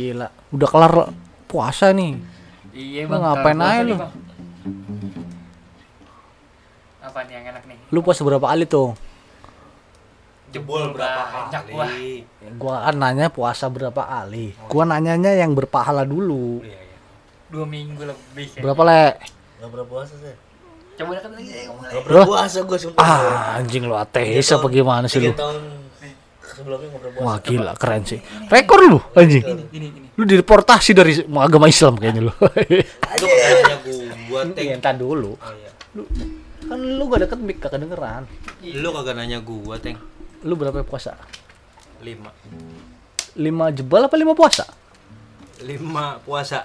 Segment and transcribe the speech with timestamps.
[0.00, 0.94] gila udah kelar
[1.44, 2.16] puasa nih
[2.70, 3.98] Iya Lu ngapain aja lu?
[3.98, 4.14] Bang.
[7.02, 7.76] Apa nih yang enak nih?
[7.88, 8.94] lu puasa berapa kali tuh
[10.50, 12.26] Jebol berapa Banyak, kali?
[12.54, 16.98] gua kan nanya puasa berapa kali gua nanyanya yang berpahala dulu Iya, iya.
[17.48, 18.60] Dua minggu lebih ya.
[18.60, 19.02] berapa le
[19.58, 20.34] Gak pernah puasa sih.
[20.96, 22.04] Coba dekat lagi ya, ngomong Gak lagi.
[22.06, 23.02] pernah puasa gue sumpah.
[23.02, 25.58] ah anjing lu ateis apa gimana sih lu tahun
[26.52, 27.20] sebelumnya puasa.
[27.20, 30.08] wah gila keren sih rekor lu anjing Ini, ini, ini.
[30.12, 33.76] lu dideportasi dari agama Islam kayaknya lu Lu katanya
[34.26, 34.68] gua Iya, teng.
[34.74, 35.70] entar dulu Oh iya.
[36.62, 38.22] kan lu gak deket mic gak kedengeran
[38.62, 39.96] Lu kagak nanya gua teng.
[40.40, 41.14] lu berapa puasa
[42.00, 42.32] Lima.
[43.34, 44.64] lima jebal apa lima puasa
[45.60, 46.64] Lima puasa.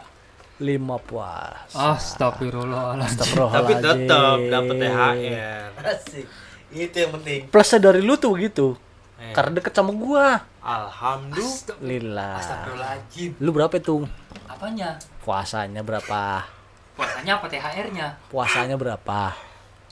[0.56, 3.12] lima puasa Astagfirullahaladzim.
[3.36, 3.84] Tapi Astagfirullahaladzim.
[3.84, 5.68] tetap dapat THR.
[5.84, 6.26] Asik.
[6.72, 7.40] Itu yang penting.
[7.48, 8.80] plusnya dari lu tuh gitu
[9.26, 9.34] Eh.
[9.34, 12.38] karena deket sama gua Alhamdulillah.
[12.38, 13.32] Astagfirullahaladzim.
[13.38, 14.06] lu berapa tuh
[14.46, 14.98] Apanya?
[15.20, 16.46] puasanya berapa
[16.94, 18.08] Puasanya apa THR-nya?
[18.30, 19.34] puasanya berapa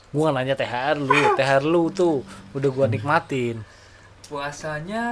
[0.08, 3.60] gua nanya THR lu THR lu tuh udah gua nikmatin
[4.24, 5.04] Puasanya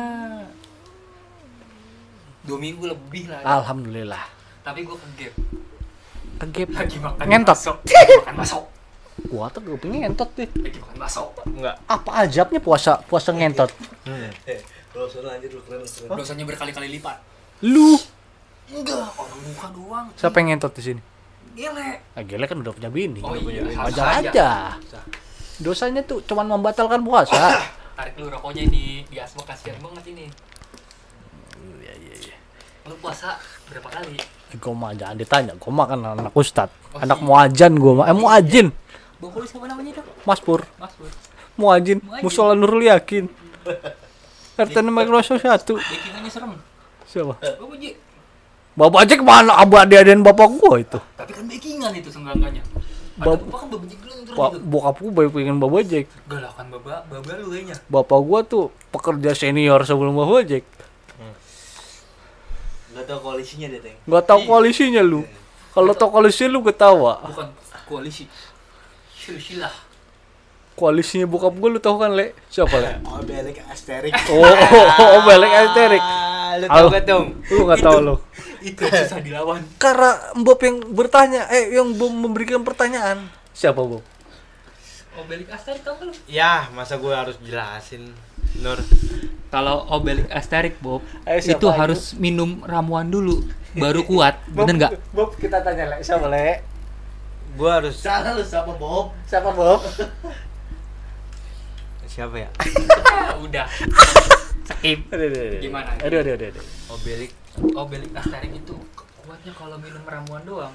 [2.42, 3.60] dua minggu lebih lah.
[3.60, 4.24] alhamdulillah
[4.62, 5.34] Tapi gue kegep.
[6.40, 7.58] kegep Lagi makan Ngentot.
[7.58, 8.60] makan bakso.
[9.24, 11.22] Gua tuh gue pengen ngentot deh Lagi makan bakso.
[11.44, 11.76] Enggak.
[11.86, 13.68] apa ajabnya puasa puasa ngentot
[14.88, 16.08] Kalau soal lanjut lu keren keren.
[16.14, 17.16] Dosanya berkali-kali lipat.
[17.62, 17.96] lu
[18.68, 20.06] Enggak, orang muka doang.
[20.14, 21.00] siapa yang ngentot di sini
[21.52, 22.00] Gile.
[22.10, 24.30] ah, gila kan udah punya bini Oh iya, wajar aja.
[24.30, 24.48] aja
[25.58, 27.36] dosanya tuh cuman membatalkan puasa
[27.92, 30.26] Tarik lu rokoknya ini di asma kasihan banget ini.
[31.78, 32.36] iya iya iya
[32.82, 33.36] Lu puasa
[33.68, 34.16] berapa kali?
[34.50, 37.24] gue mah jangan ditanya gue mah kan anak ustad Oh, anak iya.
[37.24, 38.66] muajan gue mah eh muajin
[39.22, 40.02] Bang Poli siapa namanya itu?
[40.22, 41.06] mas pur Mas Pur.
[41.54, 42.22] muajin Muajin.
[42.22, 43.30] musola nurul yakin
[44.58, 46.52] RT Microsoft satu Backingannya serem.
[47.04, 47.90] siapa Bapak Ji.
[48.74, 52.62] bapak aja ke mana abu adik dan bapak gua itu Tapi kan backingan itu senggangannya.
[53.14, 56.98] Bab- Bapak kan bapak Ji serem Ba bokap gua baik pengen bapak ojek Galakan bapak,
[57.06, 57.76] bapak lu kayaknya.
[57.86, 60.64] bapak gua tuh pekerja senior sebelum bapak ojek
[62.92, 63.96] Gak tau koalisinya deh teng.
[64.02, 65.24] nggak tahu koalisinya lu
[65.72, 67.48] kalau tahu koalisi lu ketawa Bukan
[67.86, 68.28] koalisi.
[69.22, 69.70] Silsilah.
[70.72, 74.12] koalisinya bokap gua lu tahu kan le siapa le Oh belik asterik.
[74.28, 74.86] oh oh,
[75.20, 77.26] oh Ah, Lu tau gak dong?
[77.46, 78.14] lu nggak tahu lu
[78.60, 79.60] Itu susah dilawan.
[79.76, 84.02] karena Bob yang bertanya eh yang Bob memberikan pertanyaan siapa Bob
[85.14, 86.12] Obelik Asterik tau gak lu?
[86.24, 88.12] Ya masa gue harus jelasin
[88.58, 88.80] Nur.
[89.48, 93.44] Kalau Obelik Asterik Bob, Eh, siapa itu harus minum ramuan dulu
[93.74, 94.40] baru kuat.
[94.56, 94.92] Bener nggak?
[95.10, 96.64] Bob kita tanya le siapa le
[97.52, 99.12] Gue harus Salah lu siapa Bob?
[99.28, 99.80] siapa Bob
[102.12, 102.48] siapa ya?
[103.44, 103.66] Udah.
[104.68, 105.08] Skip.
[105.08, 105.90] aduh aduh aduh Gimana?
[105.96, 106.64] aduh aduh aduh, aduh.
[106.92, 107.32] Obelik.
[107.72, 108.76] Obelik Asterik itu
[109.24, 110.74] kuatnya kalau minum ramuan doang.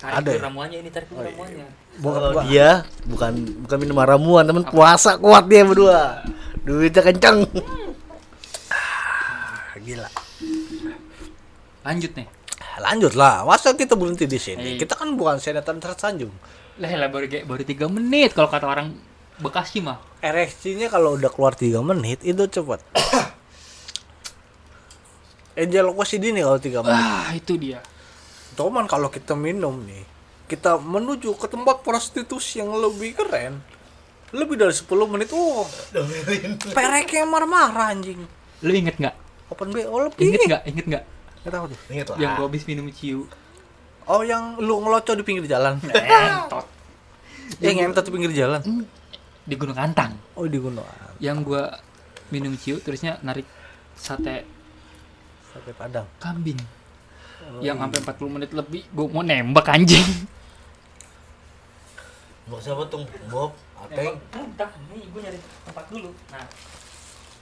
[0.00, 0.40] Tarik Ada ya?
[0.48, 1.66] ramuannya ini tarik dulu ramuannya.
[2.02, 2.68] Bokap Kalau gua dia
[3.06, 6.24] bukan bukan minum ramuan, temen puasa kuat dia berdua.
[6.66, 7.46] Duitnya kenceng.
[9.80, 10.10] gila
[11.80, 12.28] Lanjut nih.
[12.78, 14.78] Lanjut lah masa kita berhenti di sini Iya.
[14.78, 16.30] kita kan bukan senatan tersanjung
[16.76, 18.94] Lah lah baru kayak baru 3 menit kalau kata orang
[19.36, 19.96] Bekasi mah.
[20.20, 22.80] ereksinya kalau udah keluar 3 menit itu cepet
[25.56, 27.80] ejakulasi dini kalau 3 menit Ah, itu dia.
[28.52, 30.04] cuman kalau kita minum nih
[30.44, 33.62] kita menuju ke tempat prostitusi yang lebih keren
[34.30, 35.64] lebih dari 10 menit oh
[36.70, 38.20] pereknya marah-marah anjing
[38.60, 39.16] Lu inget nggak?
[39.48, 40.62] open BO lebih Inget nggak?
[40.64, 41.04] Inget nggak?
[41.40, 42.16] Nggak tahu tuh Ingat lah.
[42.18, 43.20] Yang gua habis minum ciu.
[44.04, 46.66] oh yang lu ngeloco di pinggir jalan Entot.
[47.58, 48.60] yang ngentot di pinggir jalan
[49.42, 50.14] Di Gunung Kantang.
[50.34, 50.84] oh di gunung
[51.18, 51.62] Yang gua
[52.28, 53.44] minum ciu terusnya narik
[53.94, 54.46] sate
[55.46, 56.58] sate padang kambing.
[57.58, 60.04] yang sampai 40 menit lebih gua mau nembak anjing.
[62.46, 63.06] Bob siapa tuh?
[63.26, 64.18] Bob, Ateng.
[64.32, 66.10] Entah, nih gua nyari tempat dulu.
[66.28, 66.46] Nah,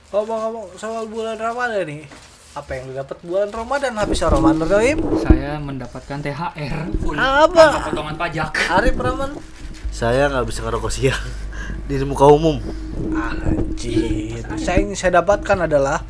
[0.08, 2.04] Ngomong-ngomong soal bulan Ramadan nih,
[2.58, 4.98] apa yang didapat bulan Ramadan habis Ramadan Rahim?
[5.22, 7.86] saya mendapatkan THR full Apa?
[7.86, 8.50] potongan pajak.
[8.74, 9.38] Arif Rahman?
[9.94, 11.22] Saya nggak bisa ngerokok siang
[11.86, 12.58] di muka umum.
[13.14, 14.42] Anjir.
[14.58, 16.02] Saya yang saya dapatkan adalah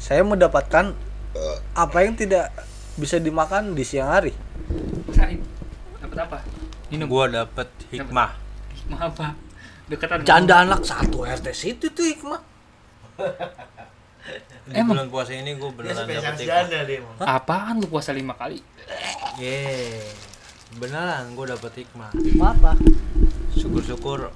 [0.00, 0.96] saya mendapatkan
[1.76, 2.48] apa yang tidak
[2.96, 4.32] bisa dimakan di siang hari.
[6.00, 6.38] Dapat apa?
[6.88, 7.08] Minum.
[7.08, 8.30] Gue dapet hikmah.
[8.80, 9.26] Hikmah apa?
[9.92, 10.24] Deketan.
[10.24, 12.40] Canda anak satu RT situ tuh hikmah.
[14.62, 14.94] Di Emang?
[14.94, 17.26] bulan puasa ini gue beneran dapet hikmah.
[17.26, 18.62] Apaan lu puasa lima kali?
[19.36, 20.06] Yeay.
[20.78, 22.10] Beneran gue dapet hikmah.
[22.14, 22.72] Hikmah apa?
[23.52, 24.30] Syukur-syukur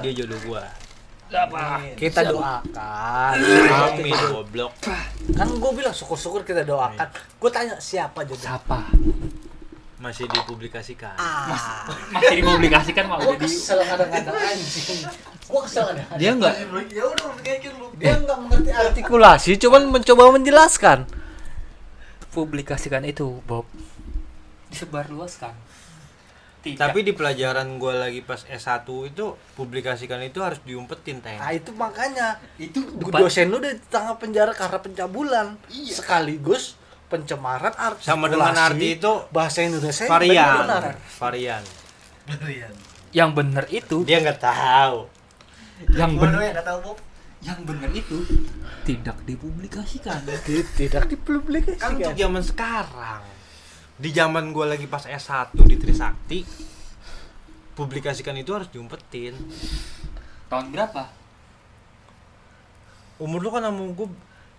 [0.00, 0.62] dia jodoh gue.
[1.94, 4.74] kita doakan Amin goblok.
[5.30, 7.06] kan gue bilang syukur-syukur kita doakan
[7.38, 8.90] gue tanya siapa jadi Siapa?
[10.00, 11.14] Masih dipublikasikan.
[11.14, 15.06] ah Masih dipublikasikan mau jadi kesel kadang-kadang anjing
[15.50, 17.28] gue kesel kadang dia enggak Ya udah
[17.74, 17.86] lu.
[17.94, 20.98] dia nggak mengerti artikulasi cuman mencoba menjelaskan
[22.30, 23.66] publikasikan itu Bob
[24.68, 25.54] disebarluaskan
[26.60, 29.24] tidak Tapi di pelajaran gua lagi pas S1 itu
[29.56, 31.32] publikasikan itu harus diumpetin teh.
[31.34, 33.16] nah itu makanya itu Depan.
[33.18, 35.46] dosen lu udah ditangkap penjara karena pencabulan
[35.88, 36.76] sekaligus
[37.08, 40.52] pencemaran artikulasi Sama dengan arti itu bahasa Indonesia yang varian.
[40.60, 40.84] benar.
[41.18, 41.62] Varian.
[43.10, 45.08] yang benar itu Dia nggak tahu.
[45.88, 46.98] Yang benar Bob.
[47.40, 48.20] yang benar itu
[48.84, 50.20] tidak dipublikasikan.
[50.44, 51.80] Ti- tidak dipublikasikan.
[51.80, 53.22] Kan untuk zaman sekarang.
[53.96, 56.40] Di zaman gua lagi pas S1 di Trisakti
[57.72, 59.32] publikasikan itu harus diumpetin.
[60.46, 61.08] tahun berapa?
[63.16, 64.08] Umur lu kan sama gua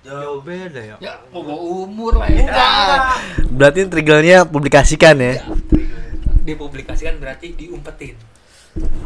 [0.01, 0.95] jauh beda ya.
[0.97, 2.50] ya mau bawa umur lah ya
[3.47, 5.45] Berarti triggernya publikasikan ya.
[6.41, 8.17] dipublikasikan berarti diumpetin.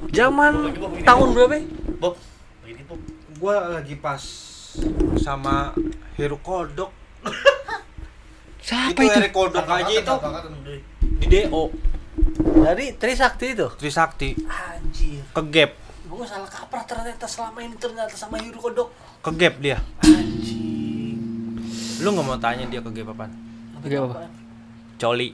[0.10, 0.72] Zaman
[1.04, 1.56] tahun berapa
[1.96, 2.02] ya?
[2.02, 2.16] Bob,
[3.40, 4.22] gua lagi pas
[5.20, 5.72] sama
[6.20, 6.92] Heru Kodok.
[8.66, 10.16] siapa itu Heru Kodok aja itu.
[11.24, 11.64] Di DO
[12.36, 13.68] dari Trisakti itu?
[13.80, 14.30] Trisakti.
[14.46, 15.24] Anjir.
[15.32, 15.72] Ke gap
[16.06, 18.88] gue salah kaprah ternyata selama ini ternyata sama Yuru Kodok.
[19.20, 19.80] Ke gap dia.
[20.04, 20.76] Anjing
[22.04, 23.34] lu nggak mau tanya dia ke gap apaan
[23.82, 24.30] Oke apa?
[25.02, 25.34] coli.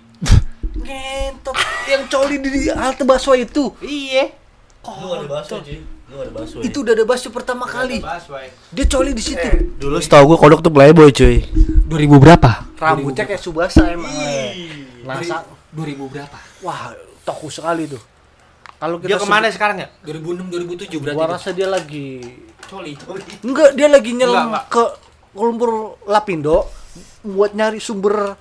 [0.71, 1.55] Ngentot.
[1.89, 3.75] Yang coli di halte Baswa itu.
[3.83, 4.41] Iya
[4.85, 5.57] oh, cuy lu ada
[6.61, 8.03] itu udah ada Baswa pertama kali.
[8.71, 9.47] dia coli di situ.
[9.79, 11.43] Dulu setahu gua kodok tuh playboy cuy.
[11.87, 12.67] 2000 berapa?
[12.75, 14.11] Rambutnya kayak Subasa emang.
[15.03, 16.37] Masa 2000 berapa?
[16.61, 16.91] Wah
[17.23, 18.01] toku sekali tuh.
[18.81, 19.87] Kalau kita dia ke mana sekarang ya?
[20.03, 20.49] 2006
[20.89, 21.33] 2007 berarti gua itu.
[21.37, 22.07] rasa dia lagi
[22.65, 22.91] coli
[23.43, 24.65] enggak dia lagi nyelam Enggak, enggak.
[24.71, 24.83] ke
[25.37, 25.71] lumpur
[26.07, 26.57] Lapindo
[27.21, 28.33] buat nyari sumber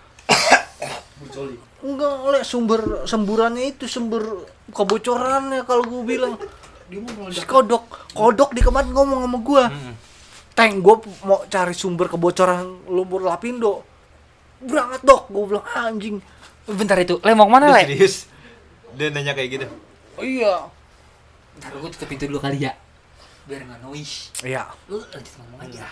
[1.81, 6.41] enggak oleh sumber semburannya itu sumber kebocorannya kalau gue bilang
[7.31, 9.95] si kodok kodok di kemarin ngomong sama gua Mm-mm.
[10.51, 10.93] Teng, gue
[11.23, 13.81] mau cari sumber kebocoran lumpur Lapindo.
[14.61, 16.19] Berangkat dok, gue bilang anjing.
[16.67, 18.29] bentar itu le mau ke mana le serius
[18.93, 19.67] dia nanya kayak gitu
[20.15, 20.69] Oh, iya.
[21.55, 22.75] bentar gue tutup pintu dulu kali ya
[23.43, 24.69] biar nggak noise Iya.
[24.87, 25.87] lu lanjut ngomong aja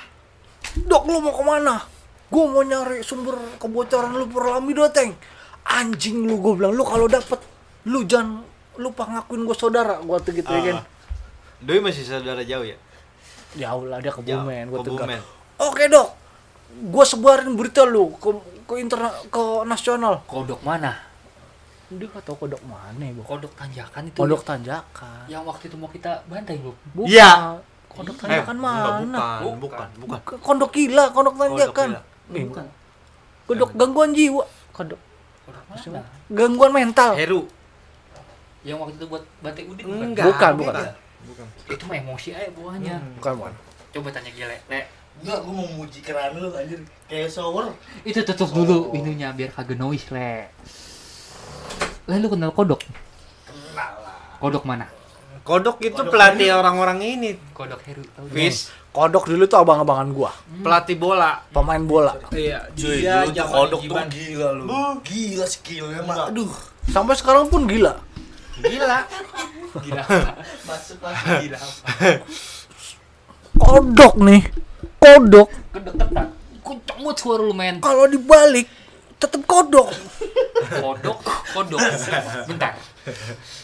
[0.79, 1.75] Dok, lu mau ke mana?
[2.29, 5.17] Gue mau nyari sumber kebocoran lumpur Lapindo, Teng.
[5.65, 7.41] Anjing lu, gue bilang lu kalau dapet,
[7.89, 8.45] lu jangan
[8.79, 9.99] lupa ngakuin gue saudara.
[9.99, 10.77] Gue tuh gitu ya kan.
[10.79, 10.85] Ah.
[11.59, 12.79] Doi masih saudara jauh ya
[13.53, 15.07] Jauh lah dia ke Jauh, Bumen, gue tegar.
[15.09, 15.21] Bumen.
[15.59, 16.09] Oke dok,
[16.71, 18.31] gue sebarin berita lu ke
[18.63, 20.23] ke interna ke nasional.
[20.25, 20.95] kodok mana
[21.89, 23.25] Dia gak tau kodok mana ya, Bu.
[23.25, 25.25] kodok tanjakan itu Kodok tanjakan.
[25.27, 27.09] yang waktu itu mau kita bantai belum Bukan.
[27.09, 27.57] Iya.
[27.89, 29.19] Kodok Eh, tanjakan enggak, mana?
[29.41, 30.21] bukan, bukan, bukan.
[30.39, 31.89] Kodok gila, kodok tanjakan.
[31.91, 32.01] gila.
[32.31, 32.65] Eh, bukan
[33.49, 34.45] Kodok gangguan jiwa.
[34.71, 35.01] Kodok
[35.43, 37.17] kodok mana gangguan mental.
[37.17, 37.49] Heru.
[38.69, 40.29] Yang waktu itu buat bantai udin Enggak.
[40.29, 40.75] Bukan, bukan.
[41.25, 41.47] Bukan.
[41.67, 43.55] itu mah emosi aja buahnya Bukan, bukan.
[43.91, 44.81] coba tanya gile le
[45.19, 46.79] Enggak, gua mau muji keran lu anjir.
[47.11, 47.75] Kayak shower.
[48.05, 50.47] itu tutup dulu ininya biar kagak noise le
[52.05, 52.81] le lu kenal kodok
[53.45, 54.39] Kenal lah.
[54.39, 54.87] kodok mana
[55.43, 58.69] Kodok itu Kodok pelatih orang-orang ini, kodok heru tahu Fis.
[58.93, 60.29] Kodok dulu tuh abang-abangan gua,
[60.61, 61.41] Pelatih bola.
[61.49, 62.13] pemain bola.
[62.29, 64.65] Iya, Cuy, dia dulu tuh kodok tuh gila lu.
[65.01, 66.29] Gila skillnya mah.
[66.29, 66.53] Aduh.
[66.93, 67.97] Sampai sekarang pun gila.
[68.63, 68.99] Gila.
[69.85, 70.05] gila.
[70.67, 71.59] Masuk masuk gila.
[73.59, 74.43] Kodok nih.
[74.99, 75.49] Kodok.
[75.71, 76.39] Kedeketan
[76.99, 77.81] banget suara lu men.
[77.81, 78.69] Kalau dibalik
[79.19, 79.89] tetap kodok.
[80.85, 81.19] kodok?
[81.57, 81.81] Kodok.
[82.51, 82.75] Bentar.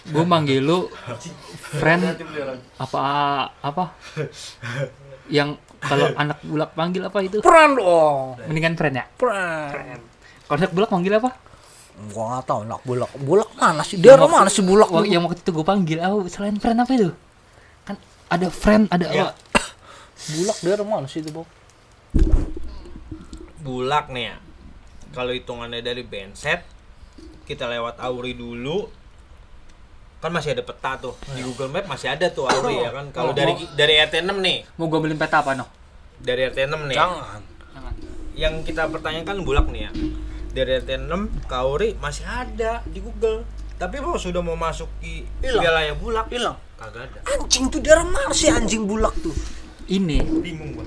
[0.09, 0.89] Gue manggil lu
[1.77, 2.17] friend
[2.81, 3.03] apa
[3.61, 3.85] apa?
[5.29, 7.45] Yang kalau anak bulak panggil apa itu?
[7.45, 8.41] Peran dong.
[8.49, 9.05] mendingan friend ya?
[9.21, 10.01] Peran.
[10.49, 11.31] kalau anak bulak manggil apa
[11.95, 13.11] Gua nggak tahu nak bulak.
[13.17, 13.97] Bulak mana sih?
[13.97, 14.91] Dia Yang mana sih bulak?
[15.07, 17.11] Yang waktu itu gue panggil oh, selain friend apa itu
[17.83, 17.97] kan
[18.29, 19.31] ada friend ada Iya.
[19.31, 19.63] apa
[20.35, 21.47] Bulak dia mana sih itu, Bob?
[23.61, 24.37] Bulak nih ya.
[25.15, 26.67] Kalau hitungannya dari benset,
[27.47, 28.91] kita lewat Auri dulu.
[30.19, 31.15] Kan masih ada peta tuh.
[31.31, 33.13] Di Google Map masih ada tuh Auri ya kan.
[33.13, 35.69] Kalau Oh, dari dari RT 6 nih, mau gue beliin peta apa no
[36.17, 36.97] dari RT 6 nih.
[36.97, 37.41] Jangan.
[37.71, 37.93] Jangan.
[38.35, 39.91] Yang kita pertanyakan Bulak nih ya.
[40.55, 43.43] Dari RT 6 ke Auri masih ada di Google.
[43.75, 46.55] Tapi kalau sudah mau masuk di wilayah Bulak, Hilang.
[46.79, 47.19] kagak ada.
[47.27, 49.35] Anjing tuh dia mana sih anjing bulak tuh?
[49.85, 50.87] ini Bingung gua.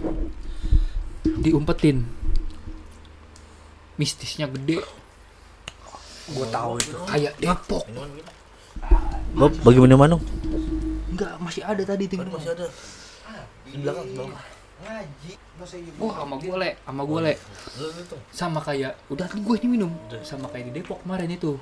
[1.37, 2.01] diumpetin
[3.93, 4.81] mistisnya gede
[6.27, 6.97] Gua tahu itu.
[7.05, 7.85] kayak Depok
[9.31, 10.23] Bob, bagaimana Manung?
[11.07, 12.65] enggak masih ada tadi tinggal Masih ada.
[13.67, 14.56] Di belakang, di belakang.
[14.77, 15.31] Ngaji.
[15.97, 17.33] Wah, sama gue le, sama gue le.
[18.29, 19.89] Sama kayak, udah gue ini minum.
[20.21, 21.57] Sama kayak di Depok kemarin itu.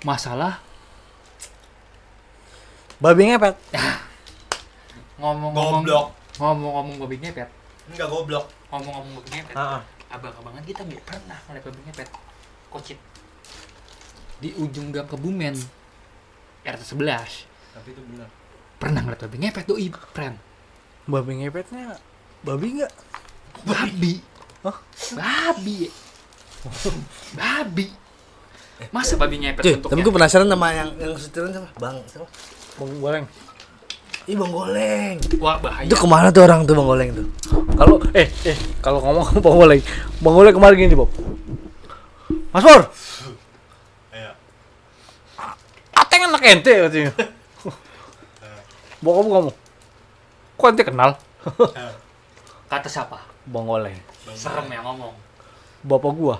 [0.00, 0.64] Masalah
[3.00, 3.56] Babi ngepet.
[5.20, 6.06] ngomong-ngomong Goblok.
[6.36, 7.48] ngomong-ngomong babi ngepet.
[7.88, 8.44] Enggak goblok.
[8.68, 9.56] Ngomong-ngomong babi ngepet.
[9.56, 9.80] Heeh.
[10.12, 12.08] Abang-abangan kita nggak pernah ngeliat babi ngepet.
[12.68, 12.98] Kocit.
[14.40, 15.56] Di ujung gang Kebumen.
[16.60, 18.28] RT 11 Tapi itu benar.
[18.76, 20.36] pernah ngeliat babi ngepet doi, friend.
[21.08, 21.96] Babi ngepetnya
[22.40, 22.92] babi enggak?
[23.64, 24.12] Babi.
[24.64, 24.76] Hah?
[25.16, 25.78] Babi.
[27.36, 27.86] Babi.
[28.88, 29.92] Masa babi ngepet Cuy, bentuknya?
[29.92, 31.68] tapi gue penasaran sama yang yang setirin siapa?
[31.76, 32.24] Bang, siapa?
[32.80, 33.24] Bang goreng.
[34.28, 35.16] Ih, Bang Goleng.
[35.40, 35.88] Wah, bahaya.
[35.88, 37.26] Itu ke mana tuh orang tuh Bang Goleng tuh?
[37.76, 39.80] Kalau eh eh kalau ngomong Bang Goleng,
[40.20, 41.10] Bang Goleng kemarin gini, Bob.
[42.52, 42.82] Mas Pur.
[44.12, 44.32] Iya.
[45.96, 47.12] Ateng anak ente katanya.
[49.04, 49.52] Bokap kamu.
[50.56, 51.10] Kok ente kenal?
[52.70, 53.18] Kata siapa?
[53.50, 53.66] Bang.
[54.38, 55.10] Serem ya ngomong.
[55.82, 56.36] Bapak gua.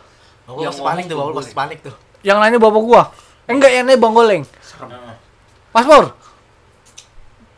[0.47, 1.35] Aku Yang panik tuh, Bang.
[1.35, 1.95] Pasti panik tuh.
[2.23, 3.03] Yang lainnya bapak gua.
[3.51, 4.15] Eh, enggak, yang lainnya Bang.
[4.63, 4.89] Serem.
[5.75, 6.15] Mas Pur.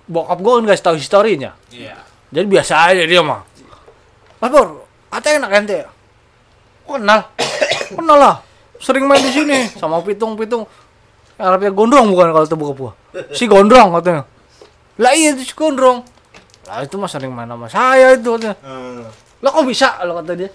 [0.08, 1.52] Bokap gua kan ngasih tahu historinya.
[1.68, 2.00] Iya.
[2.32, 3.44] Jadi biasa aja dia mah.
[4.40, 5.84] Mas Pur, anak ente.
[6.88, 7.20] Kok kenal?
[8.00, 8.36] kenal lah.
[8.80, 10.64] Sering main di sini sama pitung-pitung.
[11.36, 12.92] Arabnya gondrong bukan kalau itu bokap gua.
[13.36, 14.24] Si gondrong katanya.
[14.96, 16.08] Lah iya itu si gondrong.
[16.68, 18.54] Lah itu mah sering main sama saya itu katanya.
[19.42, 20.50] Lah kok bisa lo kata dia.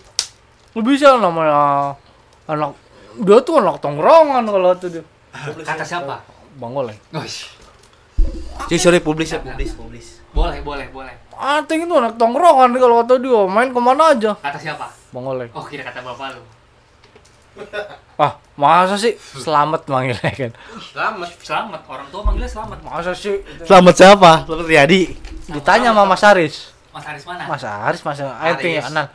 [0.72, 1.92] Lo bisa namanya
[2.48, 2.72] anak
[3.18, 5.04] dia tuh anak tongkrongan kalau itu dia.
[5.66, 6.24] Kata siapa?
[6.58, 6.98] Bang Goleng.
[7.12, 7.52] Guys.
[8.66, 10.08] Cuy, sorry publis ya, publis, publis.
[10.34, 11.14] Boleh, boleh, boleh.
[11.38, 14.34] Ateng itu anak tongkrongan kalau kata dia main ke mana aja.
[14.34, 14.90] Kata siapa?
[15.14, 15.52] Bang Goleng.
[15.54, 16.42] Oh, kira kata bapak lu.
[18.18, 20.52] Ah, masa sih selamat manggilnya kan?
[20.82, 21.30] Selamat.
[21.38, 21.82] Selamat.
[21.86, 22.82] Orang tua manggilnya selamat.
[22.82, 23.46] Masa sih?
[23.62, 24.32] Selamat siapa?
[24.50, 25.14] Selamat Riyadi.
[25.54, 26.56] Ditanya sama Mas Aris.
[26.90, 27.46] Mas Haris mana?
[27.46, 29.08] Mas Aris, Mas Aris nggak kenal.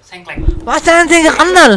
[0.00, 0.36] Sengklek.
[0.64, 1.72] Mas Aris nggak kenal.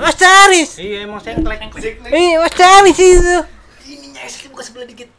[0.00, 0.70] Mas Aris.
[0.80, 1.60] Iya emang sengklek.
[2.08, 3.38] Iya, Mas Aris itu.
[3.84, 5.12] Ininya es buka sebelah dikit.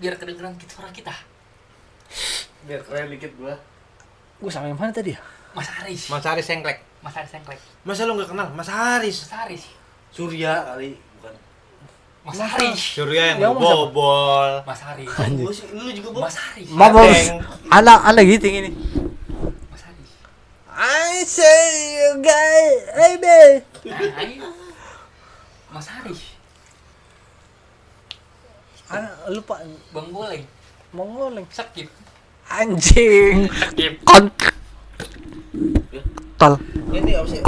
[0.00, 1.12] Biar kedengeran kita suara kita.
[2.64, 3.60] Biar keren dikit gua.
[4.40, 5.20] Gue sama yang mana tadi ya?
[5.52, 6.08] Mas Haris.
[6.08, 6.80] Mas Haris sengklek.
[7.06, 7.60] Mas Haris Sengklek.
[7.86, 9.16] Masa lu nggak kenal Mas Haris?
[9.22, 9.62] Mas Haris.
[10.10, 11.34] Surya kali, bukan.
[12.26, 12.80] Mas Haris.
[12.82, 13.62] Surya yang siapa?
[13.62, 14.52] bobol.
[14.66, 15.06] Mas Haris.
[15.54, 16.26] Sih, lu juga Bob.
[16.26, 16.66] Mas Haris.
[16.74, 17.06] Maaf, Bos.
[17.06, 17.38] Ateng.
[17.70, 18.70] Anak anak gitu ini.
[19.70, 20.10] Mas Haris.
[20.74, 21.62] I say
[21.94, 23.38] you guys, hey be.
[23.86, 24.50] Nah.
[25.70, 26.34] Mas Haris.
[28.90, 29.62] Anak lupa
[29.94, 30.42] Bang Goleng.
[30.90, 31.46] mengoleng.
[31.54, 31.86] Sakit.
[32.50, 33.46] Anjing.
[33.46, 34.02] Sakit.
[34.02, 34.26] Kon.
[36.36, 36.54] Tol.
[36.92, 37.40] Ini apa sih?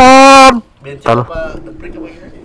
[1.04, 1.20] Tol.
[1.22, 2.36] apa deprik apa gimana?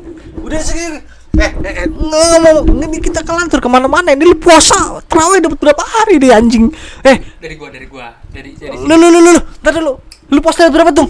[0.44, 1.00] Udah segini.
[1.34, 2.62] Eh, eh, eh, nggak mau.
[2.62, 4.14] Ini kita kelantur ke mana-mana.
[4.14, 5.02] Ini lu puasa.
[5.10, 6.70] Terawih dapat berapa hari deh anjing.
[7.02, 8.14] Eh, Dari gua, dari gua.
[8.30, 9.32] Dari dari lu lu lu lu.
[9.34, 9.42] lu.
[9.64, 9.94] Ntar dulu.
[10.30, 11.10] Lu puasa berapa tuh?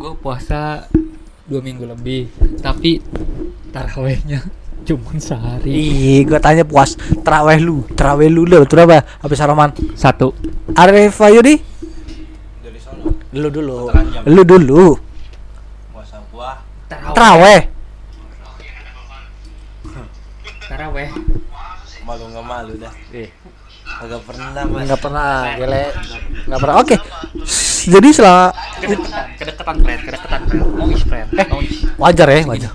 [0.00, 0.88] Gua puasa
[1.44, 2.30] dua minggu lebih.
[2.62, 3.02] Tapi
[3.68, 4.40] tarawehnya
[4.88, 5.68] cuma sehari.
[5.68, 6.96] Ih, gua tanya puas.
[7.20, 7.76] Terawih lu.
[7.92, 9.04] Terawih lu lu berapa?
[9.20, 9.74] Habis Saroman.
[9.92, 10.32] Satu.
[10.72, 11.60] Arif Ayudi.
[13.30, 13.90] Lu dulu.
[14.26, 14.98] Lu dulu.
[15.90, 16.58] Puasa gua.
[16.90, 17.60] Taraweh.
[17.62, 18.70] Terawih.
[20.66, 21.08] Taraweh.
[22.02, 22.92] Malu nggak malu dah.
[23.14, 23.30] Ih.
[24.00, 24.82] Agak pernah mas.
[24.86, 25.84] Enggak pernah, gile.
[26.46, 26.76] Enggak pernah.
[26.78, 26.96] Oke.
[27.80, 30.66] Jadi selama Kedekatan, kedekatan friend, kedekatan friend.
[30.74, 31.28] Mau is friend.
[31.32, 31.46] Eh.
[31.96, 32.72] Wajar ya, wajar.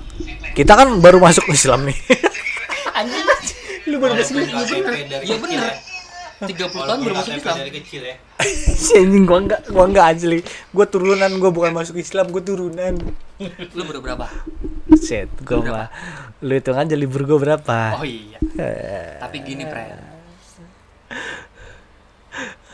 [0.55, 1.97] Kita kan baru masuk Islam nih.
[3.91, 5.59] Lu baru masuk dari Iya bener.
[5.61, 5.73] ya.
[6.35, 7.55] 30 tahun Walaupun baru masuk Islam.
[7.59, 8.15] dari kecil ya.
[8.75, 10.39] Si anjing gua enggak, gua enggak asli.
[10.69, 12.93] Gua turunan, gua bukan masuk Islam, gua turunan.
[13.71, 14.27] Lu baru berapa?
[14.95, 15.87] Set, gua mah.
[16.39, 17.95] Lu hitung aja libur gua berapa.
[17.95, 18.37] Oh iya.
[18.55, 19.99] Eh, Tapi gini, friend.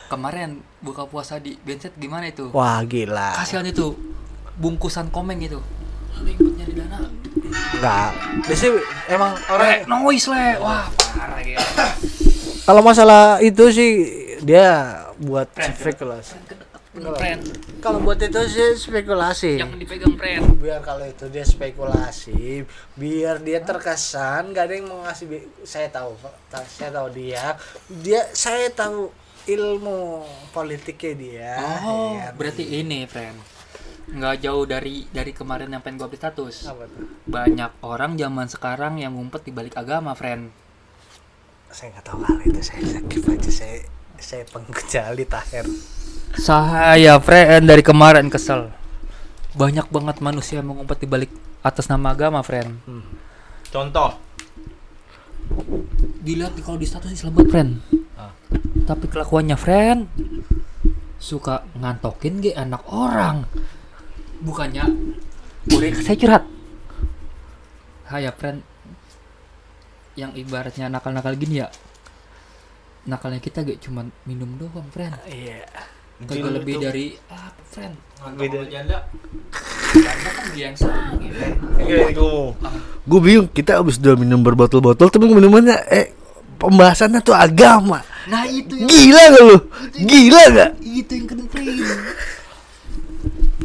[0.08, 2.52] Kemarin buka puasa di Benset gimana itu?
[2.52, 3.32] Wah, gila.
[3.34, 3.96] Kasihan itu
[4.58, 5.56] bungkusan komeng itu.
[6.20, 7.00] Ribet nyari dana.
[7.72, 8.12] Enggak.
[8.44, 8.72] Biasanya
[9.08, 10.46] emang orang Eh, noise le.
[10.60, 10.84] Wah,
[11.16, 11.64] parah gitu.
[12.62, 13.92] kalau masalah itu sih
[14.40, 16.34] dia buat Friend, spekulasi.
[16.92, 17.42] Bener, friend.
[17.80, 19.62] Kalau buat itu sih spekulasi.
[19.62, 20.44] Yang dipegang friend.
[20.60, 25.26] biar kalau itu dia spekulasi biar dia terkesan gak ada yang mau ngasih
[25.64, 26.14] saya tahu
[26.68, 27.56] saya tahu dia
[27.88, 29.08] dia saya tahu
[29.48, 32.30] ilmu politiknya dia Oh, ya.
[32.36, 33.40] berarti ini, friend.
[34.12, 36.68] Nggak jauh dari dari kemarin yang pengen gua update status.
[37.24, 40.52] Banyak orang zaman sekarang yang ngumpet di balik agama, friend.
[41.72, 43.78] saya nggak tahu hal itu saya skip aja saya
[44.24, 45.66] saya pengecuali taher
[46.32, 48.72] Saya, friend, dari kemarin kesel.
[49.52, 51.28] Banyak banget manusia yang mengumpet di balik
[51.60, 52.80] atas nama agama, friend.
[53.68, 54.16] Contoh.
[56.24, 57.72] Dilihat di- kalau di status Islam banget, friend.
[58.16, 58.32] Ah.
[58.88, 60.08] Tapi kelakuannya, friend,
[61.22, 63.46] suka ngantokin ge anak orang
[64.42, 64.90] bukannya
[65.70, 66.44] boleh saya curhat
[68.10, 68.66] Hai ya friend
[70.18, 71.70] yang ibaratnya nakal-nakal gini ya
[73.06, 75.18] nakalnya kita gak cuman minum doang friend.
[75.26, 75.66] Iya.
[76.22, 77.96] kagak lebih dari apa friend.
[78.38, 78.62] Beda.
[78.70, 79.10] janda.
[79.92, 82.18] karena kan dia yang ya friend.
[83.10, 86.14] Gue bingung kita abis udah minum berbotol-botol tapi minumannya eh
[86.62, 88.06] pembahasannya tuh agama.
[88.30, 89.58] nah itu yang Gila gak lu?
[89.98, 90.72] Gila gak?
[90.86, 91.48] itu yang keren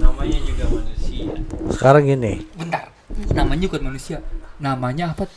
[0.01, 1.33] Namanya juga manusia.
[1.77, 2.89] Sekarang gini, bentar.
[3.37, 4.19] Namanya bukan manusia.
[4.57, 5.29] Namanya apa?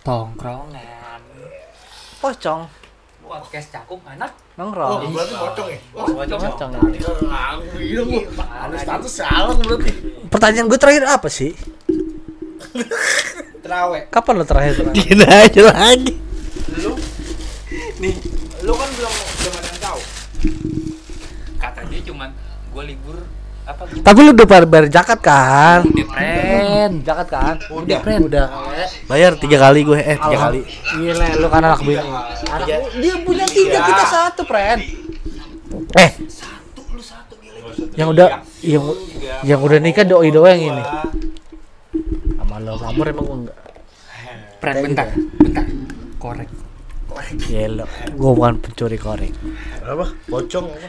[0.00, 0.99] Tongkrongan
[2.20, 2.68] Pocong.
[3.24, 5.14] podcast cakung anak Nongkrong.
[5.14, 5.78] berarti pocong ya?
[5.96, 6.40] Pocong.
[8.76, 9.90] status salah berarti.
[10.28, 11.56] Pertanyaan gue terakhir apa sih?
[13.64, 14.10] Terawih.
[14.12, 14.84] Kapan lo terakhir?
[14.92, 16.18] Gini aja lagi.
[16.82, 16.92] Lu
[18.04, 18.14] nih,
[18.66, 20.00] lu kan belum belum ada yang tahu.
[21.56, 22.28] katanya cuman
[22.72, 23.16] gue libur
[23.70, 25.80] apa gitu Tapi lu udah bayar, bayar zakat kan?
[25.86, 27.56] udah friend Zakat kan?
[27.70, 28.46] udah friend Udah.
[29.06, 30.60] Bayar tiga kali gue eh tiga kali.
[30.98, 32.10] Gila, lu kan anak bini.
[32.98, 34.80] Dia punya tiga, kita satu, friend.
[35.94, 36.10] Eh,
[37.94, 38.84] yang udah yang
[39.46, 40.84] yang udah nikah doi doang yang ini.
[42.38, 43.58] Sama lo, kamu emang gua enggak.
[44.60, 45.08] friend bentar
[45.40, 45.64] bentar
[46.20, 46.48] korek
[47.22, 49.32] Gila, gua bukan pencuri korek.
[49.80, 50.12] Apa?
[50.24, 50.88] Pocong apa?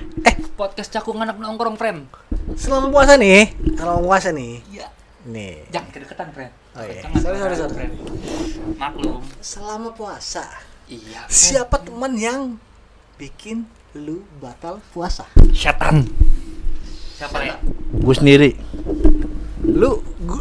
[0.53, 2.05] podcast cakung anak nongkrong friend
[2.53, 4.87] Selama puasa nih, kalau puasa nih, iya
[5.23, 5.65] nih.
[5.67, 7.01] jangan kedeketan friend Oh iya.
[7.15, 7.73] Sorry, sorry, sorry.
[7.73, 7.93] friend
[8.75, 10.45] maklum Selama puasa,
[10.85, 12.41] iya siapa teman yang
[13.15, 15.25] bikin lu batal puasa?
[15.51, 16.05] setan
[17.11, 17.55] siapa ya
[17.91, 18.49] Gue sendiri.
[19.63, 19.97] Lu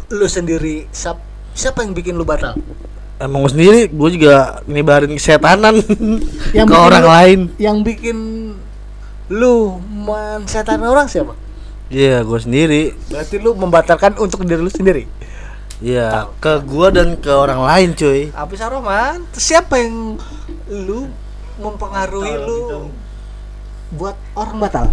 [0.07, 1.21] lu sendiri siap-
[1.51, 2.53] siapa yang bikin lu batal?
[3.21, 5.77] Emang gue sendiri, gue juga nyebarin kesetanan
[6.57, 7.39] Yang ke bikin orang lu- lain.
[7.61, 8.17] Yang bikin
[9.29, 11.37] lu mensetan orang siapa?
[11.87, 12.83] Iya, gue sendiri.
[13.13, 15.05] Berarti lu membatalkan untuk diri lu sendiri.
[15.81, 18.33] Iya, ke gue dan ke orang lain, cuy.
[18.33, 20.17] Habis Roman, siapa yang
[20.69, 21.05] lu
[21.57, 22.89] mempengaruhi lu
[23.91, 24.87] buat orang batal?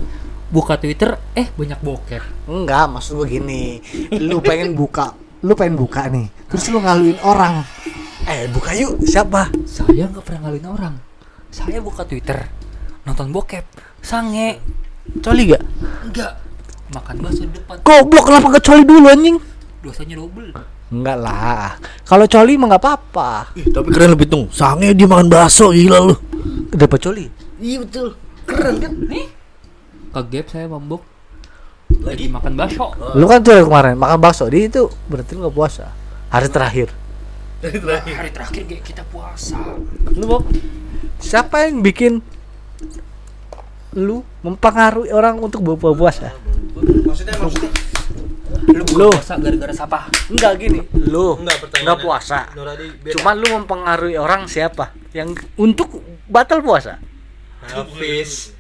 [0.49, 3.85] buka twitter eh banyak bokep Enggak, maksud gue gini.
[4.17, 5.13] Lu pengen buka,
[5.45, 6.33] lu pengen buka nih.
[6.49, 7.61] Terus lu ngaluin orang.
[8.29, 9.01] Eh, buka yuk.
[9.09, 9.49] Siapa?
[9.65, 10.95] saya nggak pernah ngaluin orang
[11.49, 12.45] saya buka twitter
[13.09, 13.65] nonton bokep
[14.05, 14.61] sange
[15.25, 15.65] Coli gak?
[16.05, 16.37] enggak
[16.93, 19.37] makan bakso di depan Goblok kenapa gak coli dulu anjing?
[19.81, 20.53] dosanya double
[20.89, 21.77] Enggak lah.
[22.09, 23.53] Kalau coli mah nggak apa-apa.
[23.61, 24.49] Ih, tapi keren lebih tung.
[24.49, 26.17] Sange dia makan bakso, gila lu.
[26.73, 27.29] Dapat coli.
[27.61, 28.17] Iya betul.
[28.49, 28.93] Keren kan?
[29.05, 29.29] nih
[30.09, 31.05] ke gap saya mabuk
[32.01, 32.89] lagi makan bakso
[33.21, 35.93] Lu kan tuh kemarin makan bakso, di itu berarti lu gak puasa.
[36.33, 36.89] Hari terakhir.
[37.59, 39.59] Hari terakhir kayak kita puasa
[40.15, 40.47] Lu Bob,
[41.19, 42.23] siapa yang bikin
[43.99, 46.29] lu mempengaruhi orang untuk berpuasa puasa?
[46.79, 47.71] Maksudnya maksudnya
[48.69, 49.11] lu Lu.
[49.11, 50.81] puasa gara-gara siapa Enggak gini.
[51.09, 52.53] Lu enggak enggak puasa.
[53.17, 57.01] Cuman lu mempengaruhi orang siapa yang untuk batal puasa?
[57.65, 58.55] Hafiz.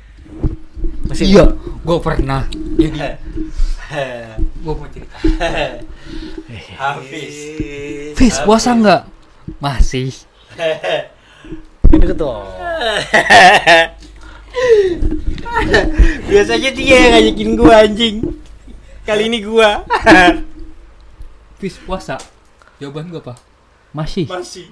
[1.06, 1.44] Masih iya
[1.88, 2.44] gue pernah
[2.80, 3.16] jadi
[4.60, 5.16] gue mau cerita
[6.78, 7.34] Hafiz.
[8.14, 9.02] Fis puasa nggak
[9.58, 10.12] masih
[11.94, 12.44] ini ketua.
[16.28, 18.16] Biasanya dia yang ngajakin gua anjing.
[19.02, 19.82] Kali ini gua.
[21.58, 22.16] Fis puasa
[22.78, 23.34] jawaban gue apa
[23.90, 24.70] masih Masih.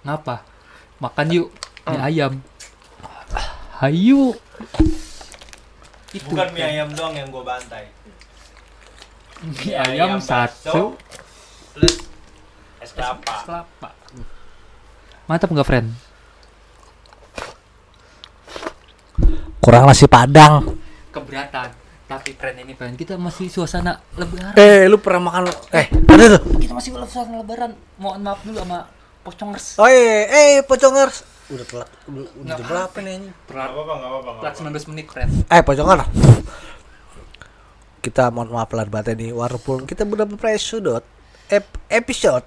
[0.00, 0.40] ngapa
[0.96, 1.48] makan yuk
[1.84, 2.32] mie ayam
[3.76, 4.32] hayu
[6.16, 7.92] itu Bukan mie ayam doang yang gua bantai.
[9.42, 10.94] Mie ayam satu
[11.72, 11.96] plus
[12.78, 13.34] es es kelapa.
[13.42, 13.88] kelapa
[15.24, 15.88] mantap nggak friend
[19.60, 20.80] Kurang nasi padang.
[21.10, 21.68] keberatan
[22.06, 26.42] tapi friend ini friend kita masih suasana lebaran Eh, lu pernah makan eh ada tuh.
[26.58, 28.88] kita masih suasana lebaran mohon maaf dulu sama
[29.20, 31.22] pocongers Oh iya, eh pocongers.
[31.46, 31.88] Udah telat.
[32.04, 33.34] Udah, Nggak jam berapa nih anjing?
[33.44, 34.30] Enggak apa-apa, enggak apa-apa.
[34.32, 34.80] nggak telat apa-apa.
[34.80, 36.08] 19 menit friend Eh pocongers.
[38.00, 41.04] Kita mohon maaf lahir batin nih walaupun kita berapa episode
[41.46, 42.44] ep- episode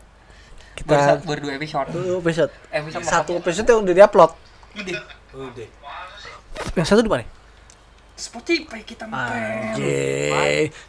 [0.73, 4.31] baru, kita baru dua episode dua episode episode satu episode yang udah diupload.
[4.73, 5.69] Udah.
[6.73, 7.25] yang satu di mana?
[8.13, 9.05] Spotify kita.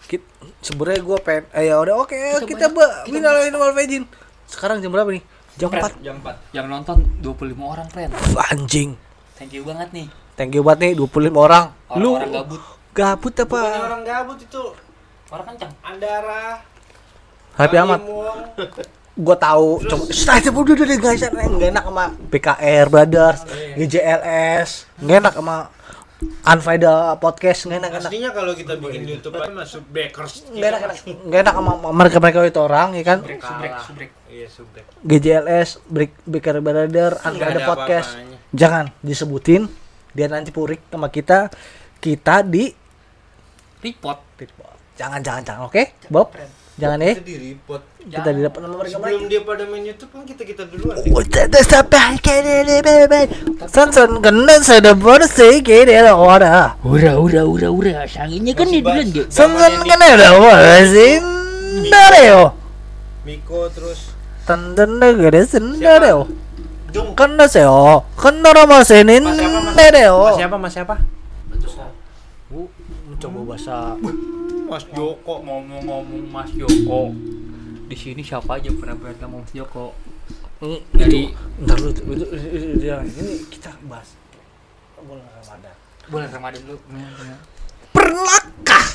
[0.04, 0.28] Kit-
[0.60, 4.04] Sebenarnya gue pengen eh ya udah oke Kita kita, kita minal minimal vegin.
[4.44, 5.24] Sekarang jam berapa nih?
[5.54, 5.92] Jam Friend.
[6.00, 6.04] 4.
[6.04, 6.56] Jam 4.
[6.56, 8.10] yang nonton 25 orang friend
[8.50, 8.98] Anjing.
[9.38, 11.64] thank you banget nih Thank you banget nih 25 orang.
[11.94, 12.62] Lu orang-orang gabut
[12.94, 13.58] gabut apa?
[13.58, 14.64] Bukannya orang gabut itu.
[15.28, 16.62] orang kencang Andara.
[17.58, 18.00] Happy amat.
[19.14, 20.04] Gue tahu coba
[20.42, 23.40] itu udah udah guys enggak enak sama BKR Brothers,
[23.78, 25.56] GJLS, enggak enak sama
[26.44, 30.46] Unfaida podcast nggak enak enak Aslinya kalau kita bikin YouTube kan masuk backers.
[30.48, 34.10] nggak enak enak nggak enak sama mereka mereka itu orang ya kan Subrek, subrek, subrek.
[34.30, 34.84] Iya, subrek.
[35.04, 38.08] GJLS Break Baker Brother Nggak Unfaida ada podcast
[38.54, 39.62] jangan disebutin
[40.14, 41.50] dia nanti purik sama kita
[41.98, 42.72] kita di
[43.84, 44.18] Report.
[44.96, 46.32] jangan jangan jangan oke Bob
[46.80, 47.82] jangan ya Kita di report.
[48.04, 50.96] kita di depan sama mereka Sebelum dia pada main YouTube kan kita kita duluan.
[51.06, 53.20] Udah sampai kene bebe.
[53.70, 56.74] Sansan kena saya bersih kene ada ora.
[56.82, 57.92] Ura, ura, ura, ura.
[58.10, 59.28] Sanginnya kan dia duluan gitu.
[59.30, 61.22] Sansan kena ada bersih.
[61.90, 62.42] Dareo.
[63.24, 64.12] Miko terus
[64.44, 66.28] Tantan negara sendareo.
[66.92, 67.16] Jung.
[67.16, 68.04] Kena seo.
[68.18, 70.20] Kena rama senin Mas siapa.
[70.28, 70.56] Mas siapa?
[70.58, 70.94] Mas siapa?
[73.24, 73.96] Coba bahasa
[74.68, 75.40] Mas Joko.
[75.40, 77.16] Ngomong-ngomong Mas Joko.
[77.88, 79.96] Di sini siapa aja pernah berantem sama Mas Joko?
[80.60, 81.32] dari Dari
[81.64, 84.12] Ntar itu, ini kita bahas
[85.00, 85.74] bulan Ramadan.
[86.12, 86.76] bulan Ramadan dulu.
[87.96, 88.86] Pernahkah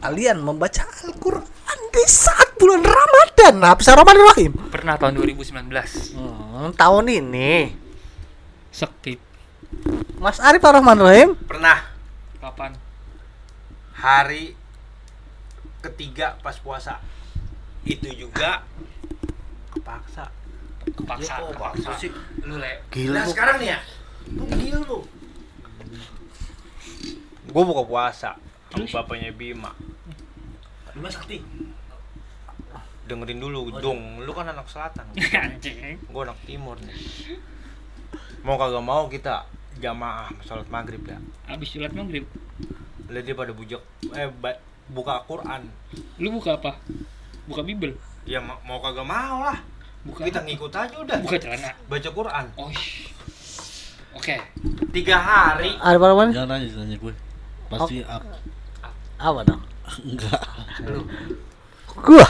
[0.00, 3.60] kalian membaca Al-Quran di saat bulan Ramadan?
[3.60, 4.52] Nah, Bismillahirrahmanirrahim.
[4.72, 6.16] Pernah tahun 2019.
[6.16, 7.76] Hmm, tahun ini
[8.72, 9.20] Skip.
[10.16, 11.92] Mas Arif Rahim Pernah
[12.40, 12.85] Kapan?
[13.96, 14.52] Hari
[15.80, 17.00] ketiga pas puasa.
[17.86, 18.66] Itu juga
[19.72, 20.28] kepaksa.
[20.86, 21.90] Kepaksa, Ya, kok kepaksa.
[21.98, 22.10] sih?
[22.42, 22.82] Lu le.
[22.90, 23.78] Gila sekarang nih ya.
[24.34, 24.98] Lu gila lu.
[27.46, 28.30] Gue buka puasa
[28.68, 29.70] sama bapaknya Bima.
[30.92, 31.40] Bima Sakti.
[33.06, 35.06] Dengerin dulu dong, lu kan anak selatan.
[35.46, 36.02] Anjing.
[36.10, 36.98] Gue anak timur nih.
[38.42, 39.46] Mau kagak mau kita
[39.78, 41.18] jamaah sholat maghrib ya.
[41.46, 42.26] Abis sholat maghrib.
[43.06, 44.28] Lihat dia pada bujak eh
[44.86, 45.62] buka Quran.
[46.18, 46.78] Lu buka apa?
[47.46, 47.94] Buka Bible.
[48.26, 49.58] Ya ma- mau kagak mau lah.
[50.02, 50.46] Buka Kita apa?
[50.46, 51.18] ngikut aja udah.
[51.22, 51.70] Buka celana.
[51.86, 52.44] Baca Quran.
[52.56, 52.70] Oh.
[54.16, 54.36] Oke.
[54.90, 55.76] Tiga hari.
[55.76, 57.14] Arif Rahman Jangan nanya nanya gue.
[57.66, 58.22] Pasti up.
[59.16, 59.62] apa dong?
[60.02, 60.40] Enggak.
[61.96, 62.26] Gua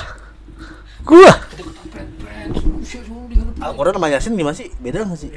[1.02, 1.32] Gua
[3.58, 4.68] Al-Quran sama Yasin gimana sih?
[4.78, 5.30] Beda nggak sih?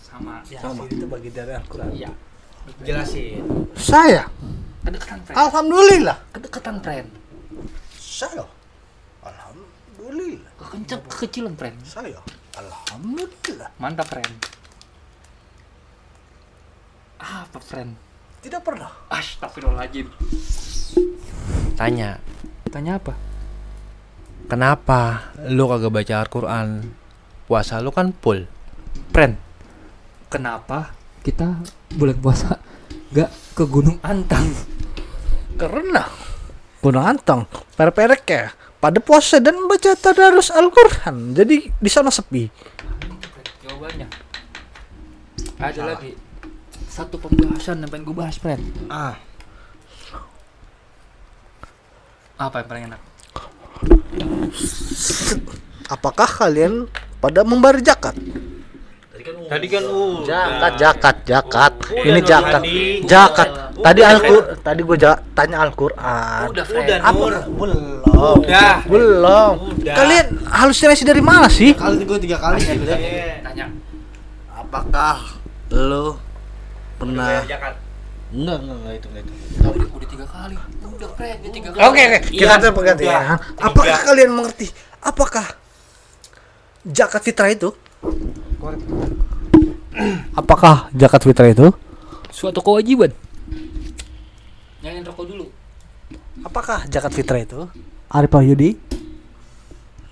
[0.00, 0.40] Sama.
[0.46, 2.10] Sama itu bagi dari Al-Quran Iya.
[2.80, 3.44] Jelasin.
[3.76, 4.24] Saya
[4.84, 5.36] Kedekatan, friend.
[5.40, 7.08] Alhamdulillah Kedekatan, friend.
[7.96, 8.44] Saya
[9.24, 11.76] Alhamdulillah Kekencang, kekecilan, friend.
[11.88, 12.20] Saya
[12.54, 14.34] Alhamdulillah Mantap, friend.
[17.16, 17.96] Apa, friend?
[18.44, 20.12] Tidak pernah Astagfirullahaladzim.
[21.80, 22.20] Tanya,
[22.68, 23.14] Tanya apa?
[24.44, 26.66] kenapa lu kagak baca Al-Quran?
[27.48, 28.44] Puasa lu kan full.
[29.10, 29.34] Friend.
[30.28, 30.92] Kenapa
[31.24, 31.64] kita
[31.96, 32.60] bulan puasa
[33.16, 34.50] gak ke Gunung Antang?
[35.54, 36.10] Karena
[36.82, 37.46] Gunung Antang
[37.78, 38.50] Perperek ya
[38.82, 42.50] Pada puasa dan baca tadarus Al-Quran Jadi di sana sepi
[43.64, 44.06] Jawabannya.
[45.62, 46.12] Ada lagi
[46.94, 48.62] satu pembahasan yang pengen gue bahas, friend.
[48.86, 49.18] Ah,
[52.38, 53.00] Apa yang paling enak?
[55.86, 56.86] Apakah kalian
[57.18, 58.14] pada membayar zakat?
[59.24, 60.20] Tadi kan uh.
[60.24, 61.72] Zakat, zakat, zakat.
[61.88, 62.60] Udah, Ini Nur zakat.
[62.60, 62.76] Hadi.
[63.08, 63.48] Zakat.
[63.48, 64.00] Udah, Tadi.
[64.04, 64.96] Al-Qur, tadi gue
[65.34, 66.46] tanya Al-Qur'an.
[66.52, 67.26] Udah, Udah, Apa?
[67.48, 67.82] Belum.
[68.04, 68.76] Udah.
[68.84, 69.54] Belum.
[69.80, 71.72] Kalian halusinasi dari mana sih?
[71.72, 72.96] Kali gue tiga kali Tanya, ya.
[72.96, 73.66] tanya, tanya.
[74.52, 75.16] Apakah
[75.74, 76.20] lo
[77.00, 79.32] pernah enggak enggak enggak itu enggak itu.
[79.64, 80.54] Udah, udah tiga kali.
[80.54, 81.82] Udah, udah tiga kali.
[81.86, 82.18] Oke, oke.
[82.30, 83.22] Kita Iya, berganti udah.
[83.22, 83.36] ya.
[83.62, 84.66] Apakah kalian mengerti?
[85.04, 85.46] Apakah
[86.86, 87.70] zakat fitrah itu?
[90.34, 91.68] Apakah zakat fitrah itu?
[92.34, 93.14] Suatu kewajiban.
[94.82, 95.46] Nyalain rokok dulu.
[96.44, 97.70] Apakah zakat fitrah itu?
[98.10, 98.76] Arif Wahyudi?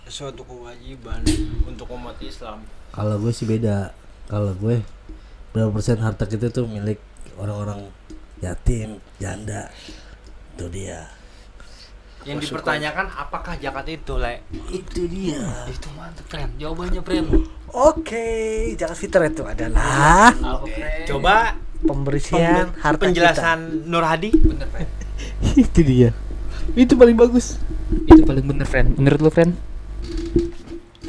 [0.08, 1.24] Suatu kewajiban
[1.64, 2.64] untuk umat Islam.
[2.92, 3.96] Kalau gue sih beda.
[4.28, 4.84] Kalau gue
[5.52, 7.00] berapa persen harta kita tuh milik
[7.36, 7.88] orang-orang
[8.40, 9.72] yatim, janda.
[10.56, 11.21] Itu dia.
[12.22, 14.46] Yang dipertanyakan apakah zakat itu, Le?
[14.68, 15.42] Itu dia.
[15.66, 16.54] Itu mantep, friend.
[16.56, 17.26] Jawabannya, friend.
[17.68, 18.26] Oke,
[18.74, 21.04] zakat fitrah itu adalah friend?
[21.04, 24.30] Coba pembersihan pembe- harta penjelasan Nur Hadi.
[24.30, 24.90] Bener, friend.
[25.64, 26.10] itu dia.
[26.72, 27.58] Itu paling bagus.
[28.06, 28.94] Itu paling bener, friend.
[28.94, 29.52] Menurut lu, friend?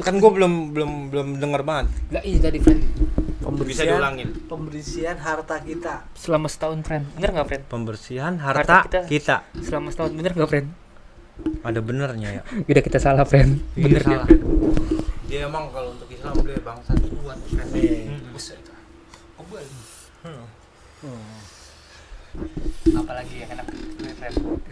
[0.02, 1.94] Kan gue belum belum belum dengar banget.
[2.10, 2.82] Enggak, ini tadi, friend.
[2.82, 3.12] kita.
[3.34, 4.30] Bisa Pembersihan diulangin.
[4.48, 5.94] pembersihan harta kita.
[6.14, 7.06] Selama setahun, friend.
[7.14, 7.64] Bener nggak, friend?
[7.68, 9.00] Pembersihan Harta harta, kita.
[9.06, 9.36] kita.
[9.62, 10.68] Selama setahun, bener nggak, friend?
[11.64, 12.42] Ada benernya ya.
[12.70, 13.58] Udah kita salah, friend.
[13.74, 14.28] Iya, Bener dia, salah.
[15.26, 17.72] Dia emang kalau untuk Islam dia bangsa kuat, friend.
[18.30, 18.62] Buset.
[19.40, 19.66] Kebal.
[20.24, 20.46] Hmm.
[22.94, 23.68] Apalagi yang enak?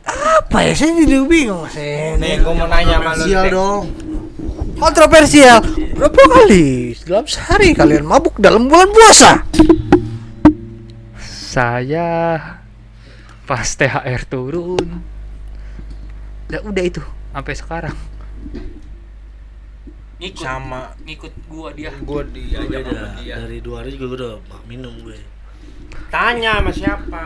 [0.05, 0.73] Apa ya?
[0.77, 2.21] Saya jadi bingung, Sen.
[2.21, 3.25] Nih, gue mau nanya sama lu.
[3.49, 3.83] Dong.
[4.77, 5.61] Kontroversial.
[5.93, 9.45] Berapa kali dalam sehari kalian mabuk dalam bulan puasa?
[11.21, 12.37] Saya
[13.45, 15.10] pas THR turun
[16.51, 17.01] udah udah itu.
[17.31, 17.95] Sampai sekarang.
[20.19, 20.43] Ngikut.
[20.43, 20.91] Sama.
[21.07, 21.95] Ngikut gua dia.
[22.03, 22.91] Gue diajak beda.
[22.91, 23.35] sama dia.
[23.39, 24.33] Dari dua hari juga gue udah
[24.67, 25.15] minum gue.
[26.11, 27.23] Tanya sama siapa?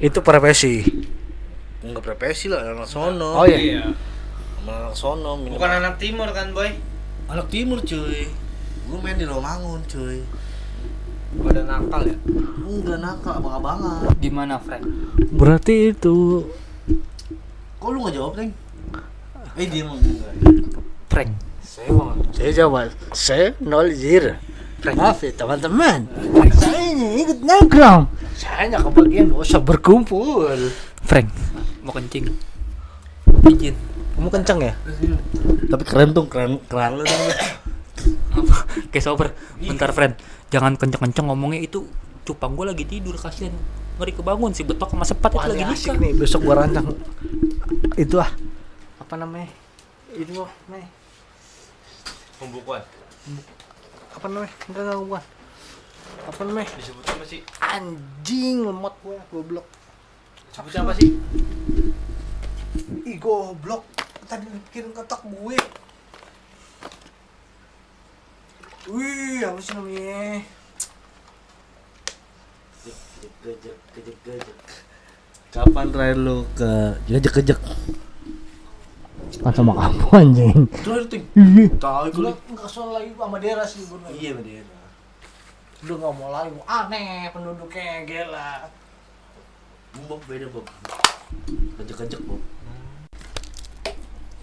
[0.00, 0.80] Itu profesi.
[1.84, 3.36] Enggak profesi lah anak sono.
[3.36, 3.92] Oh iya.
[4.56, 5.60] Sama anak sono minum.
[5.60, 6.72] Bukan anak timur kan boy?
[7.28, 8.32] Anak timur cuy.
[8.88, 10.24] Gue main di Romangun cuy.
[11.32, 12.16] Pada nakal ya?
[12.64, 14.04] Enggak nakal abang-abangan.
[14.20, 14.84] Gimana Frank
[15.32, 16.44] Berarti itu
[17.82, 18.50] kok lu nggak jawab neng
[19.58, 19.98] eh dia mau
[21.10, 21.34] Frank.
[21.60, 24.38] Saya mau saya jawab saya nol zero.
[24.82, 26.06] Maaf ya teman-teman.
[26.54, 28.06] Saya ini ikut nongkrong
[28.38, 30.70] saya hanya kebagian usah berkumpul.
[31.02, 31.26] Frank.
[31.82, 32.30] Mau kencing.
[33.50, 33.74] Izin
[34.14, 34.74] kamu kenceng ya?
[35.66, 37.04] Tapi keren tuh keren keren lu
[38.94, 39.34] kayak sober.
[39.58, 40.14] Bentar friend
[40.54, 41.66] jangan kenceng-kenceng ngomongnya.
[41.66, 41.90] Itu
[42.22, 43.50] cupang gue lagi tidur kasihan
[44.00, 45.96] ngeri kebangun si betok sama sepat itu lagi nikah.
[46.00, 46.86] nih besok gua rancang.
[47.96, 48.30] Itu ah.
[49.00, 49.48] Apa namanya?
[50.12, 50.84] Itu loh nih
[52.40, 52.82] pembukuan?
[54.16, 54.52] Apa namanya?
[54.68, 55.20] Enggak enggak gua.
[56.26, 56.68] Apa namanya?
[56.76, 57.40] Disebut apa sih?
[57.60, 59.66] Anjing lemot gua goblok.
[60.52, 61.08] Sebutnya apa sih?
[63.08, 63.84] Ih goblok.
[64.28, 65.56] Tadi kirim ketok gue.
[68.92, 70.42] Wih apa sih namanya
[75.52, 77.60] kapan terakhir lu ke gejek gejek
[79.42, 80.58] kan sama kamu anjing.
[80.70, 81.24] Terakhir ting.
[81.34, 81.66] Iya.
[81.80, 84.64] Tahu gue nggak soal lagi sama Dera sih gue iya bener
[85.82, 88.70] udah nggak mau lagi mau aneh penduduknya gila.
[90.06, 90.66] Bob beda Bob.
[91.80, 92.40] Gejek gejek Bob.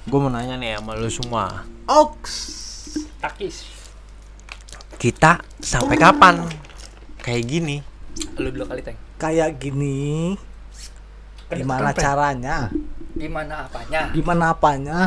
[0.10, 1.64] Gue mau nanya nih sama lu semua.
[1.88, 2.22] Ox
[3.24, 3.66] takis.
[5.00, 6.44] Kita sampai kapan?
[7.24, 7.89] Kayak gini
[8.40, 10.40] lu dulu kali teng kayak gini.
[11.50, 12.72] Gimana caranya?
[13.18, 14.02] Gimana apanya?
[14.16, 14.98] Gimana apanya?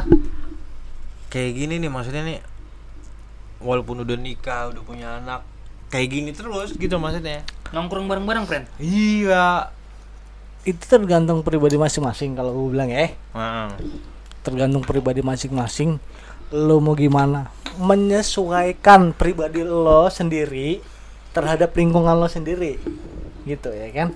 [1.33, 2.39] Kayak gini nih maksudnya nih
[3.63, 5.47] walaupun udah nikah udah punya anak
[5.89, 7.47] kayak gini terus gitu maksudnya.
[7.73, 8.67] Nongkrong bareng-bareng friend?
[8.77, 9.73] Iya.
[10.69, 13.17] Itu tergantung pribadi masing-masing kalau gue bilang ya.
[13.17, 13.69] Heeh.
[14.43, 16.03] tergantung pribadi masing-masing.
[16.51, 17.49] Lo mau gimana?
[17.79, 20.92] Menyesuaikan pribadi lo sendiri
[21.33, 22.77] terhadap lingkungan lo sendiri
[23.49, 24.09] gitu ya kan?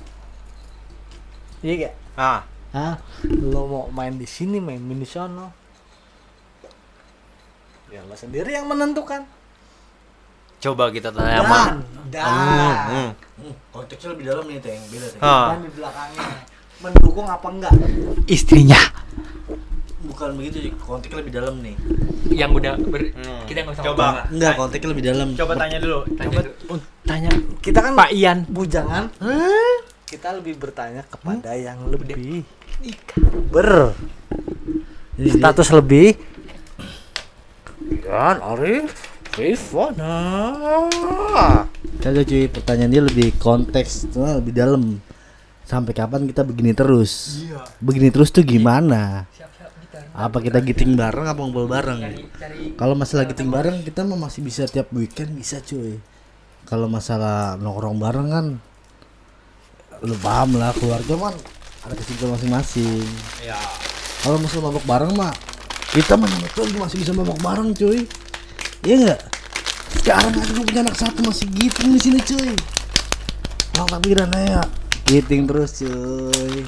[1.64, 2.40] Iya gak ah.
[2.76, 2.94] Hah?
[3.24, 5.48] lo mau main di sini main di sono
[7.88, 9.24] ya lo sendiri yang menentukan.
[10.60, 11.76] Coba kita tanya sama dan
[12.12, 12.24] dan.
[12.88, 14.80] Hmm, Hmm, konteksnya lebih dalam nih teng.
[14.88, 15.20] Beda teng.
[15.20, 15.52] Ah.
[15.52, 16.28] dan di belakangnya.
[16.80, 17.72] Mendukung apa enggak?
[18.28, 18.80] Istrinya
[20.06, 21.76] bukan begitu sih konteksnya lebih dalam nih.
[22.28, 23.42] Yang udah ber Hmm.
[23.44, 24.04] kita nggak usah Coba.
[24.04, 24.26] ngomong.
[24.32, 25.28] enggak konteksnya lebih dalam.
[25.34, 25.98] Coba tanya dulu.
[26.08, 26.54] Tanya coba dulu.
[26.68, 27.30] uh, tanya.
[27.58, 28.38] Kita kan Pak Ian.
[28.46, 29.04] bujangan.
[30.06, 32.46] Kita lebih bertanya kepada yang lebih
[33.48, 33.90] ber.
[35.16, 36.14] Jadi dia- status lebih.
[38.02, 38.90] Dan Arif
[39.34, 40.14] Rifana.
[41.98, 44.98] Kagak cuy pertanyaan dia lebih konteks tuh lebih dalam.
[45.62, 47.42] Sampai kapan kita begini terus?
[47.82, 49.26] Begini terus tuh gimana
[50.16, 52.00] apa kita giting bareng apa ngumpul bareng?
[52.80, 56.00] Kalau masalah giting bareng kita mah masih bisa tiap weekend bisa cuy.
[56.64, 58.46] Kalau masalah nongkrong bareng kan
[60.00, 61.36] lu paham lah keluarga man
[61.84, 63.04] ada kesibukan masing-masing.
[63.44, 63.60] Ya
[64.24, 65.36] kalau masalah mabok bareng mah
[65.92, 68.08] kita Tuhan masih bisa mabok bareng cuy.
[68.88, 69.20] Iya nggak?
[70.00, 72.56] Sekarang aja lu punya anak satu masih giting di sini cuy.
[73.76, 74.64] Orang takbiran ya
[75.04, 76.64] giting terus cuy.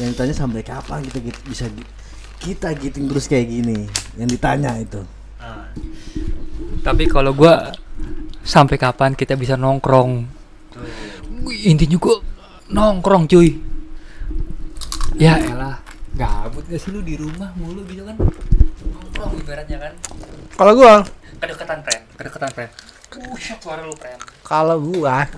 [0.00, 1.97] Yang ditanya sampai kapan kita bisa gi-
[2.38, 5.02] kita giting terus kayak gini yang ditanya itu.
[6.82, 7.74] Tapi kalau gua
[8.46, 10.24] sampai kapan kita bisa nongkrong?
[11.66, 12.16] Intinya gua
[12.70, 13.58] nongkrong cuy.
[15.18, 15.82] Ya elah
[16.14, 18.16] gabut gak sih lu di rumah mulu gitu kan?
[18.86, 19.92] Nongkrong ibaratnya kan.
[20.54, 20.94] Kalau gua?
[21.38, 22.70] Kedekatan friend kedekatan friend
[23.14, 25.30] Buset suara lu friend kalau gua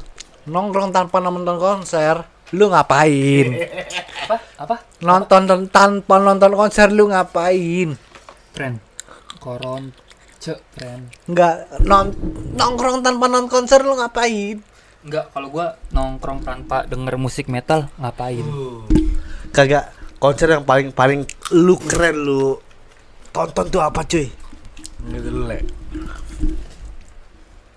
[0.48, 3.46] nongkrong tanpa nonton konser lu ngapain?
[4.26, 4.36] Apa?
[4.58, 4.76] Apa?
[5.02, 7.94] Nonton tanpa nonton konser lu ngapain?
[8.54, 8.76] Friend.
[9.38, 9.94] Koron.
[10.40, 11.12] Cek friend.
[11.30, 12.10] Nggak non
[12.56, 14.58] nongkrong tanpa nonton konser lu ngapain?
[15.00, 18.44] Enggak, kalau gua nongkrong tanpa denger musik metal ngapain?
[19.50, 19.90] kagak
[20.22, 22.54] konser yang paling paling lu keren lu
[23.34, 24.26] tonton tuh apa cuy?
[25.00, 25.58] Gitu dulu le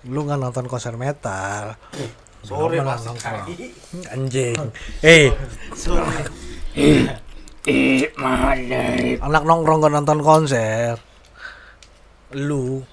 [0.04, 1.80] lu nggak nonton konser metal
[2.84, 3.02] Mas.
[3.04, 3.46] nongkrong.
[4.12, 4.58] anjing
[5.00, 5.28] eh
[7.64, 8.80] Eh, mana?
[9.24, 11.00] anak nongkrong gak nonton konser
[12.36, 12.84] lu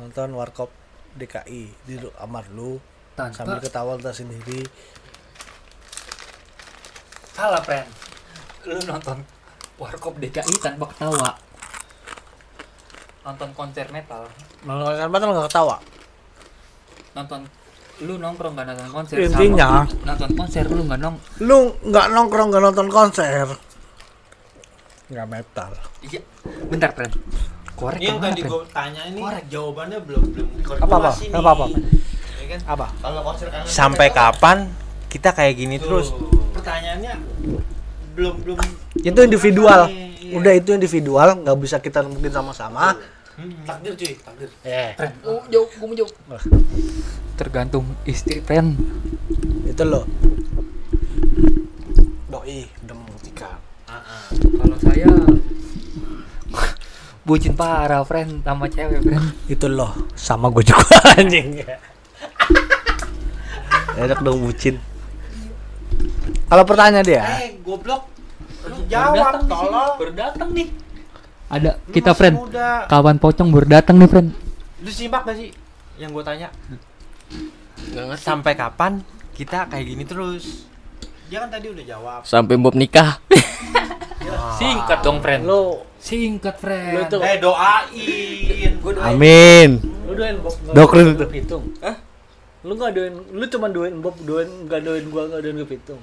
[0.00, 0.72] nonton warkop
[1.14, 2.80] DKI di kamar lu
[3.14, 4.64] sambil Tanpa ketawa kita sendiri
[7.34, 7.90] Salah, friend.
[8.62, 9.18] Lu nonton
[9.74, 11.34] Warkop DKI tanpa ketawa.
[13.26, 14.22] Nonton konser metal.
[14.62, 15.76] Nonton konser metal nggak ketawa.
[17.18, 17.40] Nonton
[18.02, 22.48] lu nongkrong gak nonton konser Intinya- sama nonton konser lu nggak nong Lu nggak nongkrong
[22.50, 23.46] nggak nonton konser.
[25.04, 25.70] Nggak metal.
[26.02, 26.20] iya
[26.66, 27.12] bentar friend
[27.74, 29.44] korek Ini yang tadi gue tanya ini Korek.
[29.46, 30.48] jawabannya belum belum
[30.80, 31.10] Apa apa?
[31.12, 31.28] nih.
[31.30, 31.66] Apa apa?
[32.34, 32.60] Ya kan?
[32.66, 32.86] Apa?
[32.96, 34.56] Kalau konser kangen Sampai metal, kapan
[35.06, 36.08] kita kayak gini tuh, terus?
[36.50, 37.14] Pertanyaannya
[38.14, 38.58] belum belum
[38.96, 39.86] Itu individual.
[39.86, 40.34] Iya.
[40.34, 42.94] Udah itu individual, nggak bisa kita mungkin sama-sama.
[43.34, 43.66] Hmm.
[43.66, 44.48] Takdir cuy, takdir.
[44.62, 46.10] Eh, friend oh jauh gua mau jauh
[47.34, 48.76] tergantung istri friend
[49.64, 50.04] itu lo.
[52.26, 53.56] Doi, udah membuktikan.
[54.54, 55.06] kalau saya
[57.24, 61.62] bucin parah friend sama cewek friend Itu lo, sama gue juga anjing.
[63.94, 64.76] Enak dong bucin.
[66.44, 68.06] Kalau pertanyaan dia, Eh, goblok.
[68.64, 69.94] Lu jawab tolong.
[69.94, 70.66] baru datang nih
[71.46, 72.82] ada Lu kita friend Muda.
[72.88, 74.28] kawan pocong baru datang nih friend
[74.80, 75.52] Lu simak gak sih
[75.94, 76.50] yang gue tanya?
[78.16, 80.66] Sampai kapan kita kayak gini terus?
[81.28, 82.20] Dia kan tadi udah jawab.
[82.24, 83.18] Sampai Bob nikah.
[84.58, 88.72] singkat dong friend lo singkat friend Lu tuh- Eh doain.
[89.02, 89.70] Amin.
[90.04, 90.54] Lu doain Bob.
[90.72, 91.26] Doktrin itu.
[91.28, 91.64] Pitung.
[91.80, 91.96] Hah?
[92.64, 96.00] Lu enggak doain, lu cuma doain Bob, doain enggak doain gua, enggak doain gue Pitung.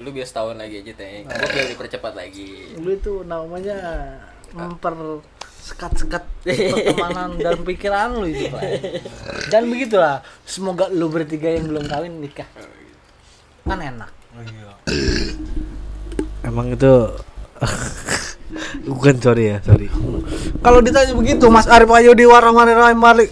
[0.00, 1.28] Lu biar setahun lagi aja teh.
[1.28, 2.72] Gua biar dipercepat lagi.
[2.80, 3.76] Lu itu namanya
[4.52, 5.20] memper
[5.62, 8.62] sekat-sekat pertemanan dan pikiran lu itu, Pak.
[9.46, 10.26] Dan begitulah.
[10.42, 12.50] Semoga lu bertiga yang belum kawin nikah.
[13.62, 14.10] Kan enak.
[16.42, 16.92] Emang itu
[18.90, 19.86] bukan sorry ya, sorry.
[20.58, 23.30] Kalau ditanya begitu, Mas Arif ayo di warung mana balik.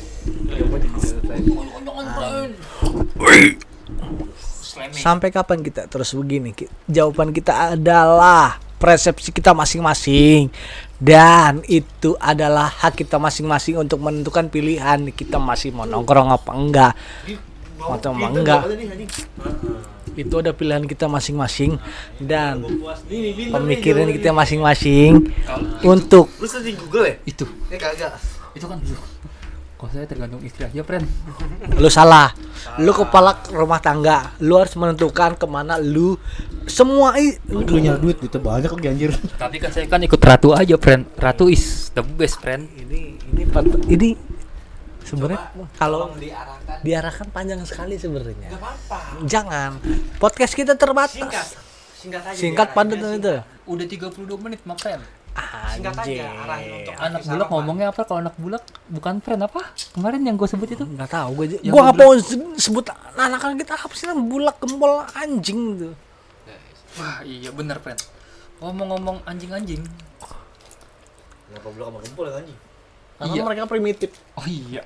[4.90, 6.54] Sampai kapan kita terus begini?
[6.86, 10.48] Jawaban kita adalah persepsi kita masing-masing.
[10.96, 16.92] Dan itu adalah hak kita masing-masing untuk menentukan pilihan kita masih mau nongkrong apa enggak.
[17.76, 18.64] Atau mau enggak.
[20.16, 21.76] Itu ada pilihan kita masing-masing.
[22.16, 22.64] Dan
[23.52, 25.28] pemikiran kita masing-masing.
[25.84, 26.32] Untuk
[27.04, 27.14] ya?
[27.28, 27.44] itu.
[27.68, 28.16] Kagak.
[28.50, 28.82] itu kan
[29.80, 31.08] kok saya tergantung istri aja friend
[31.74, 32.36] lu salah.
[32.76, 34.36] Lu kepala rumah tangga.
[34.38, 36.20] Lu harus menentukan ke mana lu
[36.66, 39.10] semua i- Lu punya duit duitnya banyak kok anjir.
[39.34, 43.42] tapi kan saya kan ikut ratu aja friend ratu is the best friend ini ini
[43.44, 44.12] pat- ini
[45.00, 45.40] sebenarnya
[45.74, 46.76] kalau diarahkan.
[46.84, 48.52] diarahkan panjang sekali sebenarnya.
[49.24, 49.80] Jangan.
[50.18, 51.16] Podcast kita terbatas.
[51.16, 51.46] Singkat.
[51.96, 52.36] Singkat aja.
[52.36, 53.34] singkat biar padat akhirnya itu.
[53.66, 55.00] udah 32 menit mak friend
[55.70, 57.52] Singkat aja arahin untuk anak bulak apa.
[57.52, 58.00] ngomongnya apa?
[58.02, 59.60] Kalau anak bulak bukan friend apa?
[59.90, 60.84] Kemarin yang gue sebut itu?
[60.84, 61.82] Nggak tahu gue gue
[62.18, 64.06] se- sebut anak-anak kita apa sih?
[64.10, 65.90] Bulak gembol anjing gitu.
[66.96, 68.00] Wah iya bener friend.
[68.58, 69.80] Ngomong-ngomong anjing-anjing.
[71.46, 72.58] Kenapa belum sama gempol ya anjing?
[73.16, 73.42] karena Iya.
[73.44, 74.10] mereka primitif.
[74.32, 74.82] Oh iya.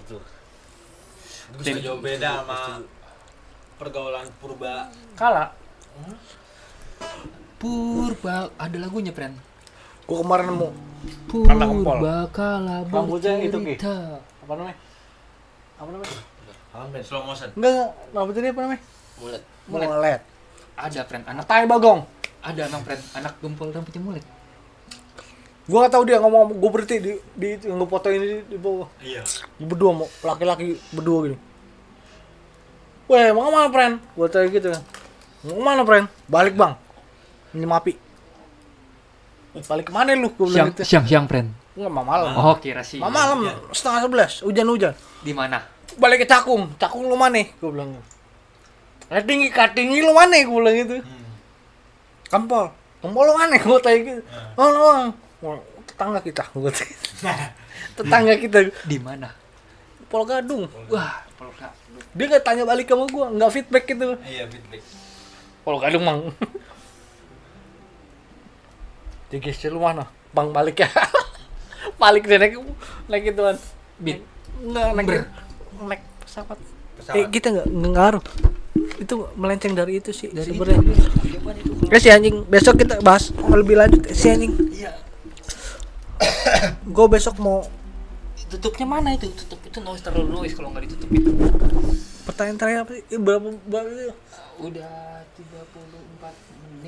[0.00, 0.18] Itu.
[1.56, 2.82] Bisa jauh beda sama
[3.76, 4.90] pergaulan purba.
[5.14, 5.54] kala.
[7.56, 9.34] Purba ada lagunya friend
[10.08, 10.68] gue kemarin nemu
[11.46, 11.96] Anak kempol.
[12.00, 13.74] purba kala Rambutnya itu, Ki.
[14.42, 14.76] apa namanya
[15.76, 17.48] apa namanya Slow motion.
[17.54, 18.82] enggak enggak rambutnya dia apa namanya
[19.18, 19.42] Mulet.
[19.68, 19.88] Mulet.
[19.88, 20.20] mulet
[20.74, 22.00] ada friend anak tai bagong
[22.38, 24.24] ada emang friend anak gempol rambutnya mulet
[25.68, 28.58] gue nggak tahu dia ngomong gue berhenti di di yang gue foto ini di, di
[28.58, 29.20] bawah Iya.
[29.60, 31.38] berdua mau laki-laki berdua gini
[33.08, 33.94] Weh, mau ke mana, friend?
[34.12, 34.84] Gue tanya gitu kan.
[35.40, 36.12] Mau ke mana, friend?
[36.28, 36.76] Balik, bang.
[37.56, 37.92] Minjem api.
[39.54, 40.28] Balik ke mana lu?
[40.36, 40.82] Gue bilang siang gitu.
[40.84, 42.34] siang siang friend Enggak, mau malam.
[42.34, 43.38] oh kira sih Mau malam,
[43.70, 44.94] setengah sebelas, hujan-hujan.
[45.22, 45.62] di mana
[45.98, 46.70] Balik ke Cakung.
[46.78, 47.42] Cakung lu mana?
[47.58, 48.06] Gue bilang gitu.
[49.08, 50.36] Eh, tinggi, tinggi lu mana?
[50.44, 50.96] Gue bilang gitu.
[52.28, 52.70] Kampol.
[53.02, 53.56] Kampol lu mana?
[53.58, 54.22] Gue tanya gitu.
[54.54, 54.84] Oh, lu,
[55.88, 56.44] tetangga kita.
[56.54, 56.94] Gue tanya.
[57.98, 58.58] tetangga kita.
[58.86, 59.34] di mana
[60.08, 60.70] Pol Gadung.
[60.88, 61.72] wah kalau nggak
[62.16, 64.16] Dia nggak tanya balik sama gue, nggak feedback gitu.
[64.24, 64.82] Iya, feedback.
[65.66, 66.20] Pol Gadung, Mang.
[69.28, 70.08] Tiga lu mana?
[70.32, 70.88] Bang balik ya.
[72.02, 72.56] balik deh naik
[73.08, 73.56] naik itu kan.
[74.00, 74.18] Bit.
[74.64, 75.22] Nggak naik Ber.
[75.84, 76.58] naik pesawat.
[76.96, 77.16] Pesawat.
[77.20, 78.24] Eh, kita nggak ngaruh.
[78.96, 80.80] Itu melenceng dari itu sih dari sebenarnya.
[80.80, 84.52] itu Ya si anjing, besok kita bahas lebih lanjut si anjing.
[84.72, 84.92] iya
[86.88, 87.64] Gue besok mau
[88.48, 91.30] tutupnya mana itu tutup itu noise terlalu noise kalau nggak ditutup itu
[92.24, 93.04] pertanyaan terakhir apa sih?
[93.12, 94.12] Eh, berapa berapa itu?
[94.64, 94.92] udah
[95.36, 96.07] 34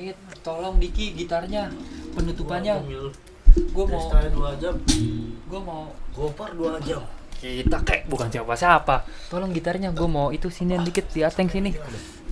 [0.01, 0.17] menit.
[0.41, 1.69] Tolong Diki gitarnya
[2.17, 2.81] penutupannya.
[3.53, 4.73] Gue mau dua jam.
[5.45, 7.05] gue mau Gopar dua jam.
[7.41, 9.05] kita kayak bukan siapa siapa.
[9.29, 11.73] Tolong gitarnya gue mau itu sini dikit di ateng sini.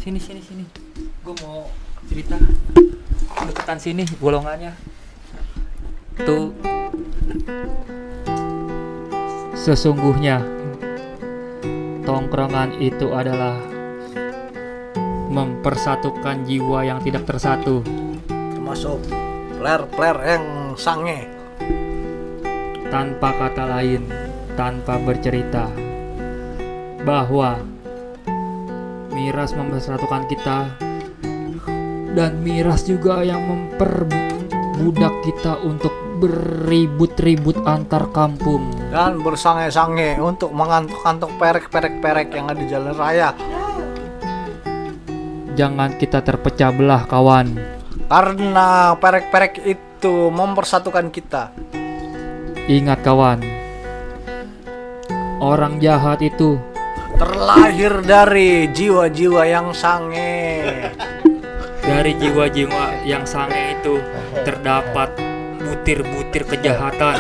[0.02, 0.66] Sini sini sini.
[1.22, 1.70] Gue mau
[2.10, 2.38] cerita
[3.46, 4.74] deketan sini golongannya.
[6.26, 6.54] Tuh
[9.54, 10.42] sesungguhnya
[12.06, 13.69] tongkrongan itu adalah
[15.30, 17.86] mempersatukan jiwa yang tidak tersatu.
[18.28, 18.98] Termasuk
[19.62, 21.30] player-player yang sange.
[22.90, 24.10] Tanpa kata lain
[24.58, 25.70] tanpa bercerita
[27.06, 27.62] bahwa
[29.14, 30.74] miras mempersatukan kita
[32.18, 38.74] dan miras juga yang memperbudak kita untuk beribut-ribut antar kampung.
[38.90, 43.32] Dan bersange-sange untuk mengantuk-antuk perek-perek-perek yang ada di jalan raya
[45.60, 47.60] jangan kita terpecah belah kawan.
[48.08, 51.52] Karena perek-perek itu mempersatukan kita.
[52.72, 53.44] Ingat kawan.
[55.44, 56.56] Orang jahat itu
[57.20, 60.64] terlahir dari jiwa-jiwa yang sange.
[61.84, 64.00] Dari jiwa-jiwa yang sange itu
[64.48, 65.12] terdapat
[65.60, 67.20] butir-butir kejahatan.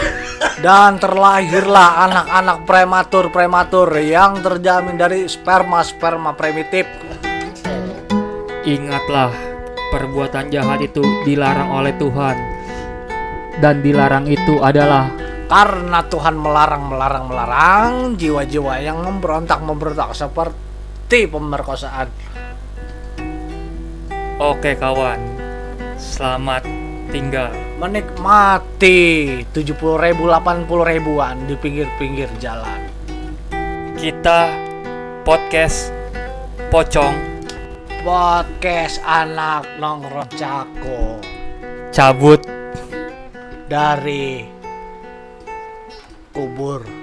[0.63, 6.87] Dan terlahirlah anak-anak prematur-prematur yang terjamin dari sperma-sperma primitif
[8.67, 9.31] Ingatlah,
[9.95, 12.37] perbuatan jahat itu dilarang oleh Tuhan.
[13.59, 15.07] Dan dilarang itu adalah
[15.49, 22.07] karena Tuhan melarang melarang melarang jiwa-jiwa yang memberontak memberontak seperti pemerkosaan
[24.39, 25.19] Oke kawan,
[25.97, 26.63] selamat
[27.09, 27.51] tinggal.
[27.81, 32.85] menikmati 70 ribu 80 ribuan di pinggir-pinggir jalan
[33.97, 34.53] Kita
[35.27, 35.91] podcast
[36.71, 37.28] pocong
[37.99, 41.19] podcast anak nongkrong cako
[41.91, 42.41] cabut.
[43.69, 44.49] Dari
[46.33, 46.98] kubur